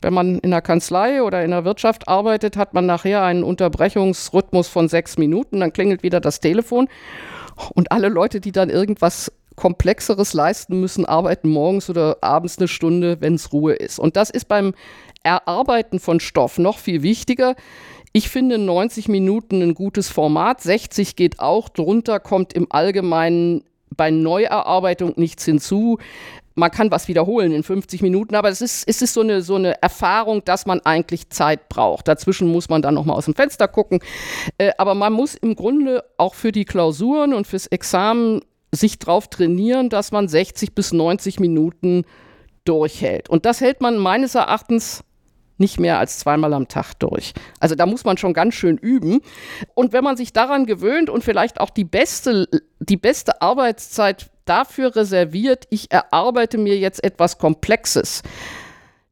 Wenn 0.00 0.14
man 0.14 0.38
in 0.38 0.50
der 0.50 0.62
Kanzlei 0.62 1.22
oder 1.22 1.44
in 1.44 1.50
der 1.50 1.64
Wirtschaft 1.64 2.08
arbeitet, 2.08 2.56
hat 2.56 2.72
man 2.72 2.86
nachher 2.86 3.22
einen 3.22 3.42
Unterbrechungsrhythmus 3.42 4.68
von 4.68 4.88
sechs 4.88 5.18
Minuten, 5.18 5.60
dann 5.60 5.72
klingelt 5.72 6.02
wieder 6.02 6.20
das 6.20 6.40
Telefon 6.40 6.88
und 7.74 7.92
alle 7.92 8.08
Leute, 8.08 8.40
die 8.40 8.52
dann 8.52 8.70
irgendwas 8.70 9.32
Komplexeres 9.58 10.34
leisten 10.34 10.80
müssen, 10.80 11.04
arbeiten 11.04 11.48
morgens 11.48 11.90
oder 11.90 12.16
abends 12.20 12.58
eine 12.58 12.68
Stunde, 12.68 13.20
wenn 13.20 13.34
es 13.34 13.52
Ruhe 13.52 13.74
ist. 13.74 13.98
Und 13.98 14.16
das 14.16 14.30
ist 14.30 14.46
beim 14.46 14.72
Erarbeiten 15.22 16.00
von 16.00 16.20
Stoff 16.20 16.58
noch 16.58 16.78
viel 16.78 17.02
wichtiger. 17.02 17.54
Ich 18.12 18.28
finde 18.28 18.58
90 18.58 19.08
Minuten 19.08 19.62
ein 19.62 19.74
gutes 19.74 20.08
Format, 20.08 20.62
60 20.62 21.14
geht 21.14 21.40
auch, 21.40 21.68
drunter 21.68 22.20
kommt 22.20 22.52
im 22.52 22.66
Allgemeinen 22.70 23.64
bei 23.96 24.10
Neuerarbeitung 24.10 25.14
nichts 25.16 25.44
hinzu. 25.44 25.98
Man 26.54 26.70
kann 26.70 26.90
was 26.90 27.06
wiederholen 27.06 27.52
in 27.52 27.62
50 27.62 28.02
Minuten, 28.02 28.34
aber 28.34 28.48
es 28.48 28.60
ist, 28.60 28.84
es 28.88 29.02
ist 29.02 29.14
so, 29.14 29.20
eine, 29.20 29.42
so 29.42 29.54
eine 29.54 29.80
Erfahrung, 29.80 30.44
dass 30.44 30.66
man 30.66 30.80
eigentlich 30.80 31.30
Zeit 31.30 31.68
braucht. 31.68 32.08
Dazwischen 32.08 32.50
muss 32.50 32.68
man 32.68 32.82
dann 32.82 32.94
nochmal 32.94 33.16
aus 33.16 33.26
dem 33.26 33.34
Fenster 33.34 33.68
gucken. 33.68 34.00
Äh, 34.56 34.72
aber 34.78 34.94
man 34.94 35.12
muss 35.12 35.34
im 35.34 35.54
Grunde 35.54 36.02
auch 36.16 36.34
für 36.34 36.50
die 36.50 36.64
Klausuren 36.64 37.32
und 37.34 37.46
fürs 37.46 37.66
Examen 37.66 38.40
sich 38.72 38.98
darauf 38.98 39.28
trainieren, 39.28 39.88
dass 39.88 40.10
man 40.10 40.28
60 40.28 40.74
bis 40.74 40.92
90 40.92 41.38
Minuten 41.38 42.04
durchhält. 42.64 43.28
Und 43.28 43.46
das 43.46 43.60
hält 43.60 43.80
man 43.80 43.96
meines 43.96 44.34
Erachtens 44.34 45.04
nicht 45.58 45.78
mehr 45.80 45.98
als 45.98 46.18
zweimal 46.18 46.54
am 46.54 46.68
Tag 46.68 46.94
durch. 46.94 47.34
Also 47.60 47.74
da 47.74 47.86
muss 47.86 48.04
man 48.04 48.16
schon 48.16 48.32
ganz 48.32 48.54
schön 48.54 48.78
üben. 48.78 49.20
Und 49.74 49.92
wenn 49.92 50.04
man 50.04 50.16
sich 50.16 50.32
daran 50.32 50.66
gewöhnt 50.66 51.10
und 51.10 51.24
vielleicht 51.24 51.60
auch 51.60 51.70
die 51.70 51.84
beste, 51.84 52.48
die 52.80 52.96
beste 52.96 53.42
Arbeitszeit 53.42 54.30
dafür 54.44 54.96
reserviert, 54.96 55.66
ich 55.70 55.90
erarbeite 55.90 56.58
mir 56.58 56.78
jetzt 56.78 57.02
etwas 57.04 57.38
Komplexes, 57.38 58.22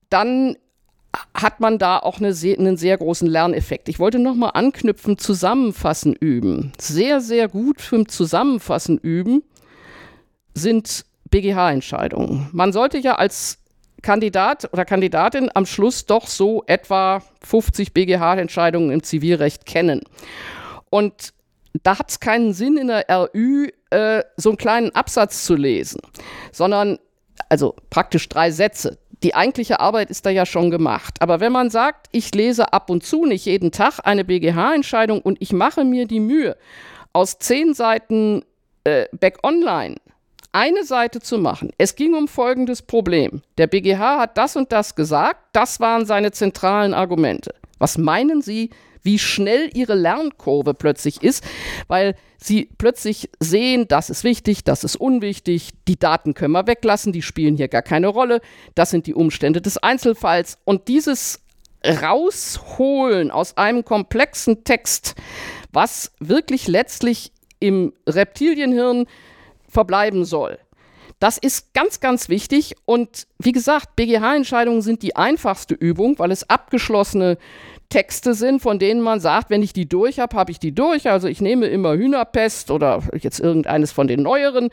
dann 0.08 0.56
hat 1.34 1.60
man 1.60 1.78
da 1.78 1.98
auch 1.98 2.18
eine 2.18 2.28
einen 2.28 2.76
sehr 2.76 2.98
großen 2.98 3.28
Lerneffekt. 3.28 3.88
Ich 3.88 3.98
wollte 3.98 4.18
nochmal 4.18 4.52
anknüpfen, 4.54 5.18
Zusammenfassen 5.18 6.14
üben. 6.14 6.72
Sehr, 6.78 7.20
sehr 7.20 7.48
gut 7.48 7.80
für 7.80 8.04
Zusammenfassen 8.06 8.98
üben 8.98 9.42
sind 10.54 11.04
BGH-Entscheidungen. 11.30 12.48
Man 12.52 12.72
sollte 12.72 12.98
ja 12.98 13.16
als 13.16 13.58
Kandidat 14.06 14.68
oder 14.72 14.84
Kandidatin 14.84 15.50
am 15.52 15.66
Schluss 15.66 16.06
doch 16.06 16.28
so 16.28 16.62
etwa 16.68 17.20
50 17.42 17.92
BGH-Entscheidungen 17.92 18.92
im 18.92 19.02
Zivilrecht 19.02 19.66
kennen. 19.66 20.02
Und 20.90 21.34
da 21.82 21.98
hat 21.98 22.10
es 22.10 22.20
keinen 22.20 22.52
Sinn, 22.52 22.76
in 22.76 22.86
der 22.86 23.04
RÜ 23.10 23.66
äh, 23.90 24.22
so 24.36 24.50
einen 24.50 24.58
kleinen 24.58 24.94
Absatz 24.94 25.44
zu 25.44 25.56
lesen, 25.56 26.00
sondern 26.52 27.00
also 27.48 27.74
praktisch 27.90 28.28
drei 28.28 28.52
Sätze. 28.52 28.96
Die 29.24 29.34
eigentliche 29.34 29.80
Arbeit 29.80 30.08
ist 30.08 30.24
da 30.24 30.30
ja 30.30 30.46
schon 30.46 30.70
gemacht. 30.70 31.16
Aber 31.18 31.40
wenn 31.40 31.50
man 31.50 31.68
sagt, 31.68 32.06
ich 32.12 32.32
lese 32.32 32.72
ab 32.72 32.90
und 32.90 33.02
zu, 33.02 33.26
nicht 33.26 33.44
jeden 33.44 33.72
Tag, 33.72 33.98
eine 34.04 34.24
BGH-Entscheidung 34.24 35.20
und 35.20 35.38
ich 35.40 35.52
mache 35.52 35.84
mir 35.84 36.06
die 36.06 36.20
Mühe, 36.20 36.56
aus 37.12 37.38
zehn 37.38 37.74
Seiten 37.74 38.44
äh, 38.84 39.06
Back 39.10 39.38
Online 39.42 39.96
eine 40.56 40.84
Seite 40.84 41.20
zu 41.20 41.36
machen. 41.36 41.70
Es 41.76 41.96
ging 41.96 42.14
um 42.14 42.28
folgendes 42.28 42.80
Problem. 42.80 43.42
Der 43.58 43.66
BGH 43.66 44.18
hat 44.18 44.38
das 44.38 44.56
und 44.56 44.72
das 44.72 44.94
gesagt, 44.94 45.38
das 45.52 45.80
waren 45.80 46.06
seine 46.06 46.32
zentralen 46.32 46.94
Argumente. 46.94 47.54
Was 47.78 47.98
meinen 47.98 48.40
Sie, 48.40 48.70
wie 49.02 49.18
schnell 49.18 49.68
Ihre 49.74 49.94
Lernkurve 49.94 50.72
plötzlich 50.72 51.22
ist, 51.22 51.44
weil 51.88 52.16
Sie 52.38 52.70
plötzlich 52.78 53.28
sehen, 53.38 53.86
das 53.86 54.08
ist 54.08 54.24
wichtig, 54.24 54.64
das 54.64 54.82
ist 54.82 54.96
unwichtig, 54.96 55.72
die 55.88 55.98
Daten 55.98 56.32
können 56.32 56.54
wir 56.54 56.66
weglassen, 56.66 57.12
die 57.12 57.22
spielen 57.22 57.58
hier 57.58 57.68
gar 57.68 57.82
keine 57.82 58.08
Rolle, 58.08 58.40
das 58.74 58.88
sind 58.88 59.06
die 59.06 59.14
Umstände 59.14 59.60
des 59.60 59.76
Einzelfalls 59.76 60.56
und 60.64 60.88
dieses 60.88 61.42
Rausholen 61.84 63.30
aus 63.30 63.58
einem 63.58 63.84
komplexen 63.84 64.64
Text, 64.64 65.16
was 65.70 66.12
wirklich 66.18 66.66
letztlich 66.66 67.30
im 67.60 67.92
Reptilienhirn 68.08 69.06
verbleiben 69.68 70.24
soll. 70.24 70.58
Das 71.18 71.38
ist 71.38 71.72
ganz, 71.72 72.00
ganz 72.00 72.28
wichtig. 72.28 72.74
Und 72.84 73.26
wie 73.38 73.52
gesagt, 73.52 73.96
BGH-Entscheidungen 73.96 74.82
sind 74.82 75.02
die 75.02 75.16
einfachste 75.16 75.74
Übung, 75.74 76.18
weil 76.18 76.30
es 76.30 76.48
abgeschlossene 76.50 77.38
Texte 77.88 78.34
sind, 78.34 78.60
von 78.60 78.78
denen 78.78 79.00
man 79.00 79.20
sagt, 79.20 79.48
wenn 79.48 79.62
ich 79.62 79.72
die 79.72 79.88
durch 79.88 80.18
habe, 80.18 80.36
habe 80.36 80.50
ich 80.50 80.58
die 80.58 80.74
durch. 80.74 81.08
Also 81.08 81.28
ich 81.28 81.40
nehme 81.40 81.66
immer 81.66 81.94
Hühnerpest 81.94 82.70
oder 82.70 83.02
jetzt 83.18 83.40
irgendeines 83.40 83.92
von 83.92 84.08
den 84.08 84.22
neueren. 84.22 84.68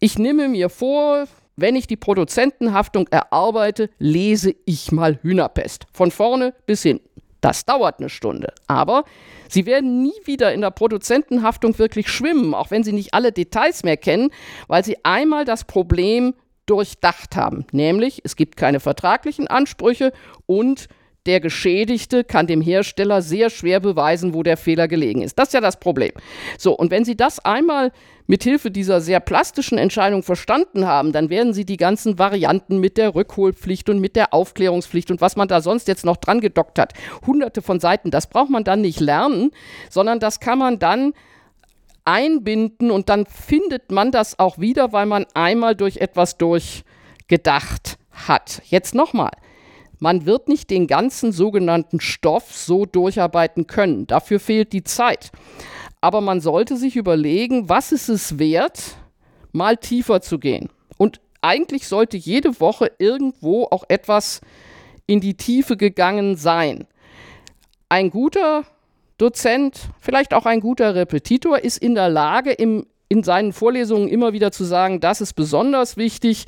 Ich 0.00 0.18
nehme 0.18 0.48
mir 0.48 0.68
vor, 0.68 1.26
wenn 1.56 1.76
ich 1.76 1.86
die 1.86 1.96
Produzentenhaftung 1.96 3.06
erarbeite, 3.08 3.90
lese 3.98 4.54
ich 4.64 4.90
mal 4.90 5.20
Hühnerpest. 5.22 5.86
Von 5.92 6.10
vorne 6.10 6.54
bis 6.66 6.82
hinten. 6.82 7.13
Das 7.44 7.66
dauert 7.66 8.00
eine 8.00 8.08
Stunde. 8.08 8.54
Aber 8.68 9.04
Sie 9.50 9.66
werden 9.66 10.02
nie 10.02 10.14
wieder 10.24 10.54
in 10.54 10.62
der 10.62 10.70
Produzentenhaftung 10.70 11.78
wirklich 11.78 12.08
schwimmen, 12.08 12.54
auch 12.54 12.70
wenn 12.70 12.84
Sie 12.84 12.92
nicht 12.92 13.12
alle 13.12 13.32
Details 13.32 13.82
mehr 13.82 13.98
kennen, 13.98 14.30
weil 14.66 14.82
Sie 14.82 15.04
einmal 15.04 15.44
das 15.44 15.64
Problem 15.64 16.32
durchdacht 16.64 17.36
haben. 17.36 17.66
Nämlich, 17.70 18.22
es 18.24 18.36
gibt 18.36 18.56
keine 18.56 18.80
vertraglichen 18.80 19.46
Ansprüche 19.46 20.14
und 20.46 20.88
der 21.26 21.40
Geschädigte 21.40 22.22
kann 22.22 22.46
dem 22.46 22.60
Hersteller 22.60 23.22
sehr 23.22 23.48
schwer 23.50 23.80
beweisen, 23.80 24.34
wo 24.34 24.42
der 24.42 24.56
Fehler 24.56 24.88
gelegen 24.88 25.22
ist. 25.22 25.38
Das 25.38 25.48
ist 25.48 25.54
ja 25.54 25.60
das 25.60 25.80
Problem. 25.80 26.12
So, 26.58 26.76
und 26.76 26.90
wenn 26.90 27.04
Sie 27.04 27.16
das 27.16 27.38
einmal 27.38 27.92
mit 28.26 28.42
Hilfe 28.42 28.70
dieser 28.70 29.00
sehr 29.00 29.20
plastischen 29.20 29.78
Entscheidung 29.78 30.22
verstanden 30.22 30.86
haben, 30.86 31.12
dann 31.12 31.30
werden 31.30 31.54
Sie 31.54 31.64
die 31.64 31.76
ganzen 31.76 32.18
Varianten 32.18 32.78
mit 32.78 32.96
der 32.96 33.14
Rückholpflicht 33.14 33.88
und 33.88 34.00
mit 34.00 34.16
der 34.16 34.34
Aufklärungspflicht 34.34 35.10
und 35.10 35.20
was 35.20 35.36
man 35.36 35.48
da 35.48 35.60
sonst 35.60 35.88
jetzt 35.88 36.04
noch 36.04 36.16
dran 36.16 36.40
gedockt 36.40 36.78
hat, 36.78 36.92
hunderte 37.26 37.62
von 37.62 37.80
Seiten, 37.80 38.10
das 38.10 38.28
braucht 38.28 38.50
man 38.50 38.64
dann 38.64 38.80
nicht 38.80 39.00
lernen, 39.00 39.50
sondern 39.90 40.20
das 40.20 40.40
kann 40.40 40.58
man 40.58 40.78
dann 40.78 41.12
einbinden 42.04 42.90
und 42.90 43.08
dann 43.08 43.24
findet 43.26 43.90
man 43.90 44.10
das 44.10 44.38
auch 44.38 44.58
wieder, 44.58 44.92
weil 44.92 45.06
man 45.06 45.26
einmal 45.34 45.74
durch 45.74 45.98
etwas 45.98 46.36
durchgedacht 46.36 47.98
hat. 48.10 48.62
Jetzt 48.66 48.94
nochmal. 48.94 49.30
Man 50.04 50.26
wird 50.26 50.48
nicht 50.48 50.68
den 50.68 50.86
ganzen 50.86 51.32
sogenannten 51.32 51.98
Stoff 51.98 52.54
so 52.54 52.84
durcharbeiten 52.84 53.66
können. 53.66 54.06
Dafür 54.06 54.38
fehlt 54.38 54.74
die 54.74 54.84
Zeit. 54.84 55.30
Aber 56.02 56.20
man 56.20 56.42
sollte 56.42 56.76
sich 56.76 56.96
überlegen, 56.96 57.70
was 57.70 57.90
ist 57.90 58.10
es 58.10 58.38
wert, 58.38 58.98
mal 59.52 59.78
tiefer 59.78 60.20
zu 60.20 60.38
gehen. 60.38 60.68
Und 60.98 61.22
eigentlich 61.40 61.88
sollte 61.88 62.18
jede 62.18 62.60
Woche 62.60 62.92
irgendwo 62.98 63.64
auch 63.70 63.84
etwas 63.88 64.42
in 65.06 65.22
die 65.22 65.38
Tiefe 65.38 65.78
gegangen 65.78 66.36
sein. 66.36 66.86
Ein 67.88 68.10
guter 68.10 68.64
Dozent, 69.16 69.88
vielleicht 70.00 70.34
auch 70.34 70.44
ein 70.44 70.60
guter 70.60 70.94
Repetitor, 70.94 71.60
ist 71.60 71.78
in 71.78 71.94
der 71.94 72.10
Lage, 72.10 72.52
im, 72.52 72.84
in 73.08 73.22
seinen 73.22 73.54
Vorlesungen 73.54 74.08
immer 74.08 74.34
wieder 74.34 74.52
zu 74.52 74.64
sagen, 74.64 75.00
das 75.00 75.22
ist 75.22 75.32
besonders 75.32 75.96
wichtig, 75.96 76.44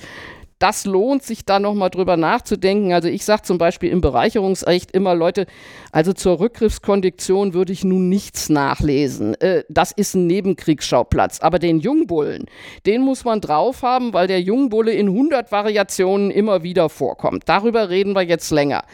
das 0.59 0.87
lohnt 0.87 1.23
sich 1.23 1.45
da 1.45 1.61
nochmal 1.61 1.91
drüber 1.91 2.17
nachzudenken. 2.17 2.93
Also 2.93 3.09
ich 3.09 3.25
sage 3.25 3.43
zum 3.43 3.59
Beispiel 3.59 3.91
im 3.91 4.01
Bereicherungsrecht 4.01 4.91
immer, 4.93 5.15
Leute, 5.15 5.47
also 5.93 6.13
zur 6.13 6.41
Rückgriffskondition 6.41 7.53
würde 7.53 7.73
ich 7.73 7.85
nun 7.85 8.09
nichts 8.09 8.49
nachlesen. 8.49 9.39
Äh, 9.41 9.65
das 9.69 9.93
ist 9.93 10.15
ein 10.15 10.27
Nebenkriegsschauplatz. 10.27 11.41
Aber 11.41 11.59
den 11.59 11.81
Jungbullen, 11.81 12.47
den 12.87 13.03
muss 13.03 13.25
man 13.25 13.41
drauf 13.41 13.83
haben, 13.83 14.15
weil 14.15 14.29
der 14.29 14.41
Jungbulle 14.41 14.93
in 14.93 15.09
100 15.09 15.53
Variationen 15.53 16.31
immer 16.31 16.63
wieder 16.63 16.89
vorkommt. 16.89 17.45
Darüber 17.47 17.91
reden 17.91 18.15
wir 18.15 18.23
jetzt 18.23 18.51
länger. 18.51 18.85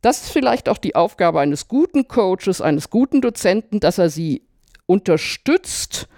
Das 0.00 0.22
ist 0.22 0.32
vielleicht 0.32 0.68
auch 0.68 0.78
die 0.78 0.96
Aufgabe 0.96 1.40
eines 1.40 1.68
guten 1.68 2.08
Coaches, 2.08 2.60
eines 2.60 2.90
guten 2.90 3.20
Dozenten, 3.20 3.78
dass 3.78 3.98
er 3.98 4.08
sie 4.08 4.42
unterstützt 4.86 6.08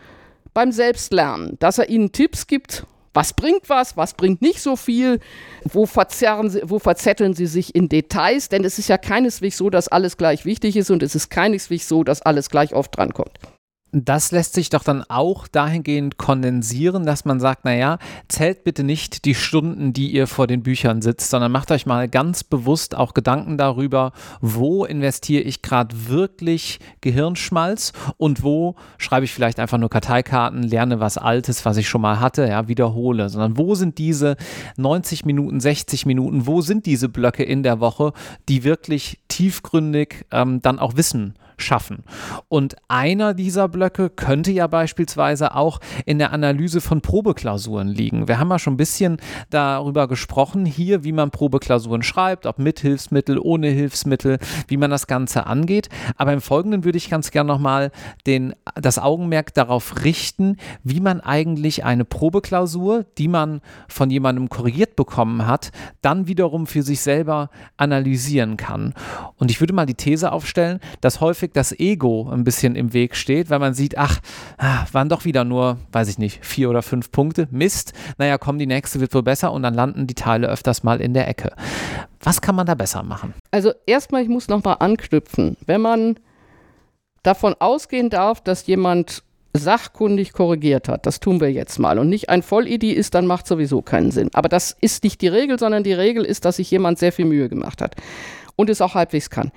beim 0.55 0.73
Selbstlernen, 0.73 1.57
dass 1.59 1.79
er 1.79 1.91
ihnen 1.91 2.13
Tipps 2.13 2.47
gibt, 2.47 2.87
was 3.14 3.33
bringt 3.33 3.68
was, 3.68 3.97
was 3.97 4.14
bringt 4.14 4.42
nicht 4.42 4.61
so 4.61 4.76
viel, 4.76 5.21
wo, 5.64 5.87
verzerren 5.87 6.50
sie, 6.50 6.61
wo 6.64 6.78
verzetteln 6.78 7.33
sie 7.35 7.47
sich 7.47 7.75
in 7.75 7.88
Details, 7.88 8.49
denn 8.49 8.64
es 8.64 8.78
ist 8.78 8.88
ja 8.88 8.99
keineswegs 8.99 9.56
so, 9.56 9.71
dass 9.71 9.88
alles 9.88 10.16
gleich 10.16 10.44
wichtig 10.44 10.76
ist 10.76 10.90
und 10.90 11.02
es 11.02 11.14
ist 11.14 11.30
keineswegs 11.30 11.88
so, 11.88 12.04
dass 12.04 12.23
alles 12.23 12.50
gleich 12.50 12.75
oft 12.75 12.97
drankommt. 12.97 13.38
Das 13.97 14.33
lässt 14.33 14.55
sich 14.55 14.71
doch 14.71 14.83
dann 14.83 15.05
auch 15.09 15.47
dahingehend 15.47 16.19
kondensieren, 16.19 17.07
dass 17.07 17.25
man 17.25 17.39
sagt, 17.39 17.65
naja, 17.65 17.99
zählt 18.27 18.65
bitte 18.65 18.83
nicht 18.83 19.25
die 19.25 19.37
Stunden, 19.37 19.93
die 19.93 20.11
ihr 20.11 20.27
vor 20.27 20.49
den 20.49 20.65
Büchern 20.65 21.01
sitzt, 21.01 21.31
sondern 21.31 21.53
macht 21.53 21.71
euch 21.71 21.87
mal 21.87 22.09
ganz 22.09 22.43
bewusst 22.43 22.97
auch 22.97 23.15
Gedanken 23.15 23.57
darüber, 23.57 24.11
wo 24.41 24.85
investiere 24.85 25.45
ich 25.45 25.63
gerade 25.63 26.09
wirklich 26.09 26.81
Gehirnschmalz 27.03 27.93
und 28.17 28.43
wo 28.43 28.75
schreibe 28.99 29.27
ich 29.27 29.33
vielleicht 29.33 29.61
einfach 29.61 29.79
nur 29.79 29.91
Karteikarten, 29.91 30.65
lerne 30.65 30.99
was 30.99 31.17
Altes, 31.17 31.65
was 31.65 31.77
ich 31.77 31.89
schon 31.89 32.01
mal 32.01 32.19
hatte, 32.19 32.49
ja, 32.49 32.67
wiederhole, 32.67 33.29
sondern 33.29 33.57
wo 33.57 33.77
sind 33.77 33.99
diese 33.99 34.37
90 34.77 35.25
Minuten, 35.25 35.61
60 35.61 36.05
Minuten, 36.05 36.49
wo 36.49 36.63
sind 36.63 36.87
diese 36.87 37.09
Blöcke 37.09 37.45
in 37.45 37.63
der 37.63 37.79
Woche, 37.79 38.13
die 38.49 38.65
wirklich 38.65 39.21
tiefgründig 39.29 40.27
ähm, 40.33 40.61
dann 40.63 40.81
auch 40.81 40.97
Wissen 40.97 41.35
schaffen. 41.57 42.05
Und 42.49 42.77
einer 42.89 43.35
dieser 43.35 43.69
Blöcke 43.69 44.11
könnte 44.11 44.53
ja 44.53 44.67
beispielsweise 44.67 45.55
auch 45.55 45.81
in 46.07 46.19
der 46.19 46.33
Analyse 46.33 46.81
von 46.81 47.01
Probeklausuren 47.01 47.89
liegen. 47.89 48.29
Wir 48.29 48.39
haben 48.39 48.51
ja 48.51 48.59
schon 48.59 48.75
ein 48.75 48.79
bisschen 48.79 49.19
darüber 49.51 50.09
gesprochen 50.09 50.67
hier, 50.67 51.05
wie 51.05 51.13
man 51.13 51.31
Probeklausuren 51.31 52.03
schreibt, 52.03 52.47
ob 52.47 52.59
mit 52.59 52.81
Hilfsmittel, 52.81 53.39
ohne 53.39 53.69
Hilfsmittel, 53.69 54.39
wie 54.69 54.77
man 54.77 54.91
das 54.91 55.07
Ganze 55.07 55.47
angeht. 55.47 55.89
Aber 56.17 56.33
im 56.33 56.41
Folgenden 56.41 56.85
würde 56.85 56.99
ich 56.99 57.11
ganz 57.11 57.31
gerne 57.31 57.49
nochmal 57.49 57.91
das 58.75 58.99
Augenmerk 58.99 59.55
darauf 59.55 60.05
richten, 60.05 60.57
wie 60.83 61.01
man 61.01 61.21
eigentlich 61.21 61.85
eine 61.85 62.05
Probeklausur, 62.05 63.05
die 63.19 63.29
man 63.29 63.61
von 63.89 64.11
jemandem 64.11 64.49
korrigiert 64.49 64.97
bekommen 64.97 65.47
hat, 65.47 65.71
dann 66.03 66.27
wiederum 66.27 66.67
für 66.67 66.83
sich 66.83 67.01
selber 67.01 67.51
analysieren 67.77 68.57
kann. 68.57 68.95
Und 69.37 69.51
ich 69.51 69.61
würde 69.61 69.73
mal 69.73 69.87
die 69.87 69.95
These 69.95 70.33
aufstellen, 70.33 70.81
dass 71.01 71.21
häufig 71.21 71.44
häufig 71.45 71.53
das 71.53 71.79
Ego 71.79 72.29
ein 72.31 72.45
bisschen 72.45 72.75
im 72.77 72.93
Weg 72.93 73.17
steht, 73.17 73.51
weil 73.51 73.59
man 73.59 73.75
sieht, 73.75 73.99
ach, 73.99 74.21
ah, 74.59 74.87
waren 74.93 75.09
doch 75.09 75.25
wieder 75.25 75.45
nur, 75.45 75.79
weiß 75.93 76.09
ich 76.09 76.19
nicht, 76.19 76.45
vier 76.45 76.71
oder 76.71 76.83
fünf 76.83 77.11
Punkte. 77.11 77.49
Mist. 77.51 77.93
Naja, 78.19 78.39
komm, 78.39 78.59
die 78.59 78.67
nächste 78.67 79.01
wird 79.01 79.15
wohl 79.15 79.23
besser 79.23 79.53
und 79.53 79.63
dann 79.63 79.75
landen 79.75 80.07
die 80.07 80.15
Teile 80.15 80.49
öfters 80.49 80.83
mal 80.83 81.01
in 81.01 81.13
der 81.13 81.29
Ecke. 81.29 81.53
Was 82.21 82.41
kann 82.41 82.55
man 82.55 82.67
da 82.67 82.75
besser 82.75 83.03
machen? 83.03 83.35
Also 83.51 83.73
erstmal, 83.87 84.23
ich 84.23 84.29
muss 84.29 84.49
nochmal 84.49 84.77
anknüpfen. 84.81 85.57
Wenn 85.67 85.83
man 85.83 86.19
davon 87.23 87.55
ausgehen 87.59 88.11
darf, 88.11 88.41
dass 88.41 88.67
jemand 88.67 89.23
sachkundig 89.57 90.33
korrigiert 90.33 90.89
hat. 90.89 91.07
Das 91.07 91.21
tun 91.21 91.41
wir 91.41 91.53
jetzt 91.53 91.79
mal. 91.79 92.01
Und 92.01 92.09
nicht 92.09 92.29
ein 92.29 92.43
Vollidi 92.43 92.91
ist, 92.91 93.15
dann 93.15 93.27
macht 93.27 93.47
sowieso 93.47 93.83
keinen 93.83 94.11
Sinn. 94.11 94.31
Aber 94.33 94.49
das 94.49 94.77
ist 94.81 95.05
nicht 95.05 95.21
die 95.21 95.29
Regel, 95.29 95.61
sondern 95.61 95.85
die 95.85 95.93
Regel 95.93 96.25
ist, 96.25 96.45
dass 96.45 96.57
sich 96.57 96.71
jemand 96.73 96.99
sehr 96.99 97.13
viel 97.13 97.25
Mühe 97.25 97.49
gemacht 97.49 97.81
hat 97.81 97.95
und 98.57 98.69
es 98.69 98.81
auch 98.81 98.95
halbwegs 98.95 99.31
kann 99.31 99.53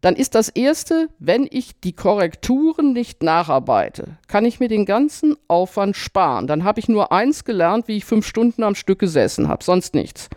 dann 0.00 0.16
ist 0.16 0.34
das 0.34 0.48
Erste, 0.48 1.08
wenn 1.18 1.46
ich 1.50 1.78
die 1.80 1.92
Korrekturen 1.92 2.92
nicht 2.92 3.22
nacharbeite, 3.22 4.18
kann 4.28 4.46
ich 4.46 4.58
mir 4.58 4.68
den 4.68 4.86
ganzen 4.86 5.36
Aufwand 5.46 5.94
sparen. 5.94 6.46
Dann 6.46 6.64
habe 6.64 6.80
ich 6.80 6.88
nur 6.88 7.12
eins 7.12 7.44
gelernt, 7.44 7.86
wie 7.86 7.98
ich 7.98 8.04
fünf 8.04 8.26
Stunden 8.26 8.62
am 8.62 8.74
Stück 8.74 8.98
gesessen 8.98 9.48
habe, 9.48 9.62
sonst 9.62 9.94
nichts. 9.94 10.30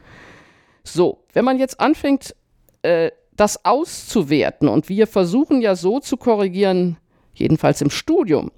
So, 0.84 1.24
wenn 1.32 1.46
man 1.46 1.60
jetzt 1.60 1.79
anfängt, 1.79 2.36
äh, 2.82 3.12
das 3.36 3.63
auszuwerten, 3.65 4.67
und 4.67 4.89
wir 4.89 5.08
versuchen 5.08 5.62
ja 5.62 5.76
so 5.76 5.99
zu 5.99 6.17
korrigieren, 6.17 6.97
jedenfalls 7.34 7.82
im 7.82 7.89
Studium, 7.89 8.52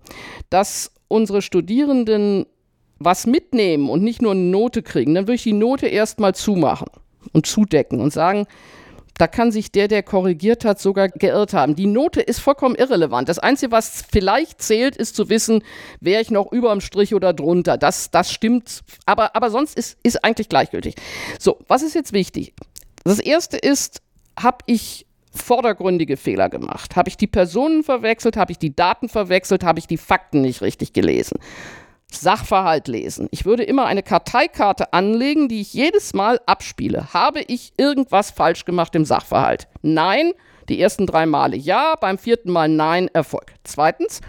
dass 0.50 0.92
unsere 1.08 1.42
Studierenden 1.42 2.46
was 2.98 3.28
mitnehmen 3.28 3.90
und 3.90 4.04
nicht 4.04 4.22
nur 4.22 4.32
eine 4.32 4.42
Note 4.42 4.82
kriegen, 4.82 5.14
dann 5.14 5.26
würde 5.26 5.36
ich 5.36 5.44
die 5.44 5.54
Note 5.54 5.88
erstmal 5.88 6.34
zumachen 6.34 6.88
und 7.32 7.46
zudecken 7.46 8.02
und 8.02 8.12
sagen, 8.12 8.48
da 9.18 9.28
kann 9.28 9.52
sich 9.52 9.72
der, 9.72 9.88
der 9.88 10.04
korrigiert 10.04 10.66
hat, 10.66 10.80
sogar 10.80 11.08
geirrt 11.10 11.54
haben. 11.54 11.76
Die 11.76 11.88
Note 11.88 12.22
ist 12.22 12.40
vollkommen 12.40 12.76
irrelevant. 12.76 13.30
Das 13.30 13.40
Einzige, 13.40 13.72
was 13.72 14.04
vielleicht 14.12 14.62
zählt, 14.62 14.96
ist 14.96 15.16
zu 15.16 15.30
wissen, 15.30 15.64
wäre 16.02 16.22
ich 16.22 16.32
noch 16.32 16.52
über 16.52 16.72
dem 16.72 16.82
Strich 16.82 17.16
oder 17.16 17.34
drunter. 17.34 17.78
Das, 17.78 18.12
das 18.12 18.32
stimmt. 18.32 18.84
Aber, 19.06 19.36
aber 19.36 19.50
sonst 19.50 19.78
ist, 19.78 19.98
ist 20.04 20.24
eigentlich 20.24 20.50
gleichgültig. 20.50 20.96
So, 21.40 21.60
was 21.68 21.82
ist 21.82 21.96
jetzt 21.96 22.12
wichtig? 22.12 22.54
Das 23.04 23.20
erste 23.20 23.58
ist, 23.58 24.02
habe 24.38 24.58
ich 24.66 25.06
vordergründige 25.34 26.18
Fehler 26.18 26.50
gemacht? 26.50 26.96
Habe 26.96 27.10
ich 27.10 27.18
die 27.18 27.28
Personen 27.28 27.84
verwechselt? 27.84 28.38
Habe 28.38 28.52
ich 28.52 28.58
die 28.58 28.76
Daten 28.76 29.10
verwechselt? 29.10 29.64
Habe 29.64 29.80
ich 29.80 29.88
die 29.88 29.98
Fakten 29.98 30.42
nicht 30.42 30.62
richtig 30.62 30.94
gelesen? 30.94 31.40
Sachverhalt 32.20 32.88
lesen. 32.88 33.28
Ich 33.32 33.46
würde 33.46 33.64
immer 33.64 33.86
eine 33.86 34.04
Karteikarte 34.04 34.94
anlegen, 34.94 35.48
die 35.48 35.62
ich 35.62 35.74
jedes 35.74 36.14
Mal 36.14 36.40
abspiele. 36.46 37.14
Habe 37.14 37.42
ich 37.42 37.74
irgendwas 37.78 38.32
falsch 38.32 38.66
gemacht 38.66 38.96
im 38.96 39.06
Sachverhalt? 39.06 39.68
Nein. 39.82 40.34
Die 40.70 40.82
ersten 40.82 41.06
drei 41.06 41.28
Male 41.28 41.58
ja, 41.58 41.96
beim 42.00 42.18
vierten 42.18 42.52
Mal 42.52 42.68
nein, 42.68 43.08
Erfolg. 43.14 43.54
Zweitens, 43.64 44.22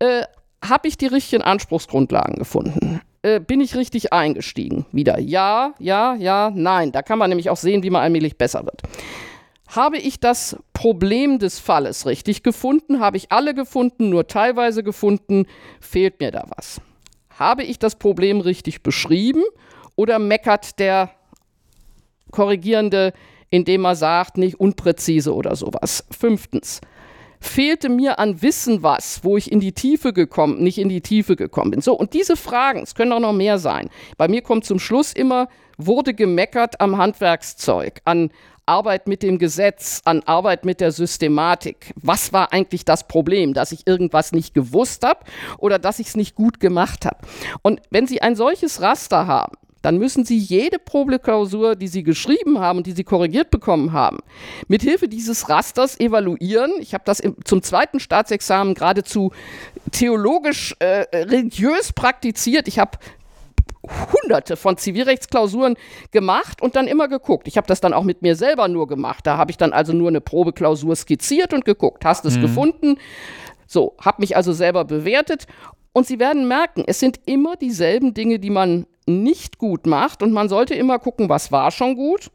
äh, 0.00 0.22
habe 0.64 0.88
ich 0.88 0.98
die 0.98 1.06
richtigen 1.06 1.42
Anspruchsgrundlagen 1.42 2.36
gefunden? 2.36 3.00
Äh, 3.22 3.40
bin 3.40 3.60
ich 3.60 3.76
richtig 3.76 4.12
eingestiegen? 4.12 4.84
Wieder 4.92 5.18
ja, 5.20 5.74
ja, 5.78 6.14
ja, 6.14 6.50
nein. 6.54 6.92
Da 6.92 7.02
kann 7.02 7.18
man 7.18 7.30
nämlich 7.30 7.50
auch 7.50 7.56
sehen, 7.56 7.82
wie 7.82 7.90
man 7.90 8.02
allmählich 8.02 8.36
besser 8.36 8.64
wird. 8.64 8.82
Habe 9.68 9.98
ich 9.98 10.20
das 10.20 10.56
Problem 10.72 11.38
des 11.38 11.58
Falles 11.58 12.06
richtig 12.06 12.42
gefunden? 12.42 13.00
Habe 13.00 13.16
ich 13.16 13.32
alle 13.32 13.54
gefunden, 13.54 14.10
nur 14.10 14.26
teilweise 14.26 14.82
gefunden? 14.82 15.46
Fehlt 15.80 16.20
mir 16.20 16.30
da 16.30 16.44
was? 16.56 16.80
Habe 17.38 17.64
ich 17.64 17.78
das 17.78 17.96
Problem 17.96 18.40
richtig 18.40 18.82
beschrieben 18.82 19.42
oder 19.96 20.18
meckert 20.18 20.78
der 20.78 21.10
Korrigierende, 22.30 23.12
indem 23.50 23.84
er 23.84 23.96
sagt, 23.96 24.38
nicht 24.38 24.58
unpräzise 24.58 25.34
oder 25.34 25.56
sowas? 25.56 26.04
Fünftens, 26.10 26.80
fehlte 27.40 27.88
mir 27.88 28.18
an 28.18 28.42
Wissen 28.42 28.82
was, 28.82 29.22
wo 29.22 29.36
ich 29.36 29.52
in 29.52 29.60
die 29.60 29.72
Tiefe 29.72 30.12
gekommen, 30.12 30.62
nicht 30.62 30.78
in 30.78 30.88
die 30.88 31.00
Tiefe 31.00 31.36
gekommen 31.36 31.72
bin. 31.72 31.80
So, 31.80 31.94
und 31.94 32.14
diese 32.14 32.36
Fragen, 32.36 32.82
es 32.82 32.94
können 32.94 33.12
auch 33.12 33.20
noch 33.20 33.32
mehr 33.32 33.58
sein. 33.58 33.90
Bei 34.16 34.28
mir 34.28 34.42
kommt 34.42 34.64
zum 34.64 34.78
Schluss 34.78 35.12
immer, 35.12 35.48
wurde 35.76 36.14
gemeckert 36.14 36.80
am 36.80 36.96
Handwerkszeug, 36.96 38.00
an 38.04 38.30
Arbeit 38.66 39.08
mit 39.08 39.22
dem 39.22 39.38
Gesetz, 39.38 40.00
an 40.04 40.22
Arbeit 40.24 40.64
mit 40.64 40.80
der 40.80 40.92
Systematik. 40.92 41.92
Was 41.96 42.32
war 42.32 42.52
eigentlich 42.52 42.84
das 42.84 43.06
Problem? 43.06 43.54
Dass 43.54 43.72
ich 43.72 43.86
irgendwas 43.86 44.32
nicht 44.32 44.54
gewusst 44.54 45.04
habe 45.04 45.20
oder 45.58 45.78
dass 45.78 45.98
ich 45.98 46.08
es 46.08 46.16
nicht 46.16 46.34
gut 46.34 46.60
gemacht 46.60 47.04
habe? 47.04 47.18
Und 47.62 47.80
wenn 47.90 48.06
Sie 48.06 48.22
ein 48.22 48.36
solches 48.36 48.80
Raster 48.80 49.26
haben, 49.26 49.56
dann 49.84 49.98
müssen 49.98 50.24
Sie 50.24 50.38
jede 50.38 50.78
Probeklausur, 50.78 51.76
die 51.76 51.88
Sie 51.88 52.02
geschrieben 52.02 52.58
haben 52.58 52.78
und 52.78 52.86
die 52.86 52.92
Sie 52.92 53.04
korrigiert 53.04 53.50
bekommen 53.50 53.92
haben, 53.92 54.18
mithilfe 54.66 55.08
dieses 55.08 55.50
Rasters 55.50 56.00
evaluieren. 56.00 56.72
Ich 56.80 56.94
habe 56.94 57.04
das 57.04 57.20
im, 57.20 57.36
zum 57.44 57.62
zweiten 57.62 58.00
Staatsexamen 58.00 58.72
geradezu 58.72 59.32
theologisch, 59.92 60.74
äh, 60.78 61.04
religiös 61.14 61.92
praktiziert. 61.92 62.66
Ich 62.66 62.78
habe 62.78 62.92
hunderte 64.12 64.56
von 64.56 64.76
Zivilrechtsklausuren 64.76 65.76
gemacht 66.10 66.62
und 66.62 66.76
dann 66.76 66.86
immer 66.86 67.08
geguckt. 67.08 67.48
Ich 67.48 67.56
habe 67.56 67.66
das 67.66 67.80
dann 67.80 67.92
auch 67.92 68.04
mit 68.04 68.22
mir 68.22 68.36
selber 68.36 68.68
nur 68.68 68.86
gemacht. 68.86 69.26
Da 69.26 69.36
habe 69.36 69.50
ich 69.50 69.56
dann 69.56 69.72
also 69.72 69.92
nur 69.92 70.08
eine 70.08 70.20
Probeklausur 70.20 70.96
skizziert 70.96 71.52
und 71.52 71.64
geguckt. 71.64 72.04
Hast 72.04 72.24
es 72.24 72.36
mhm. 72.36 72.42
gefunden? 72.42 72.98
So, 73.66 73.94
habe 74.00 74.20
mich 74.20 74.36
also 74.36 74.52
selber 74.52 74.84
bewertet. 74.84 75.46
Und 75.92 76.06
Sie 76.06 76.18
werden 76.18 76.48
merken, 76.48 76.84
es 76.86 77.00
sind 77.00 77.20
immer 77.26 77.56
dieselben 77.56 78.14
Dinge, 78.14 78.38
die 78.38 78.50
man 78.50 78.86
nicht 79.06 79.58
gut 79.58 79.86
macht. 79.86 80.22
Und 80.22 80.32
man 80.32 80.48
sollte 80.48 80.74
immer 80.74 80.98
gucken, 80.98 81.28
was 81.28 81.52
war 81.52 81.70
schon 81.70 81.94
gut. 81.96 82.30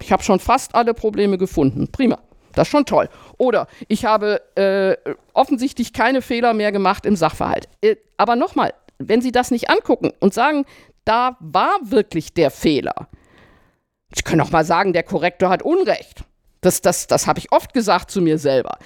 Ich 0.00 0.12
habe 0.12 0.22
schon 0.22 0.40
fast 0.40 0.74
alle 0.74 0.94
Probleme 0.94 1.38
gefunden. 1.38 1.88
Prima. 1.90 2.18
Das 2.54 2.68
ist 2.68 2.72
schon 2.72 2.84
toll. 2.84 3.08
Oder 3.38 3.66
ich 3.88 4.04
habe 4.04 4.42
äh, 4.56 4.96
offensichtlich 5.32 5.92
keine 5.92 6.22
Fehler 6.22 6.52
mehr 6.52 6.72
gemacht 6.72 7.06
im 7.06 7.16
Sachverhalt. 7.16 7.68
Äh, 7.80 7.96
aber 8.16 8.36
nochmal, 8.36 8.74
wenn 9.08 9.20
Sie 9.20 9.32
das 9.32 9.50
nicht 9.50 9.70
angucken 9.70 10.12
und 10.20 10.34
sagen, 10.34 10.64
da 11.04 11.36
war 11.40 11.76
wirklich 11.82 12.32
der 12.32 12.50
Fehler. 12.50 13.08
Ich 14.14 14.24
kann 14.24 14.40
auch 14.40 14.50
mal 14.50 14.64
sagen, 14.64 14.92
der 14.92 15.02
Korrektor 15.02 15.48
hat 15.48 15.62
Unrecht. 15.62 16.24
Das, 16.60 16.80
das, 16.80 17.06
das 17.06 17.26
habe 17.26 17.40
ich 17.40 17.50
oft 17.50 17.74
gesagt 17.74 18.10
zu 18.10 18.20
mir 18.20 18.38
selber. 18.38 18.78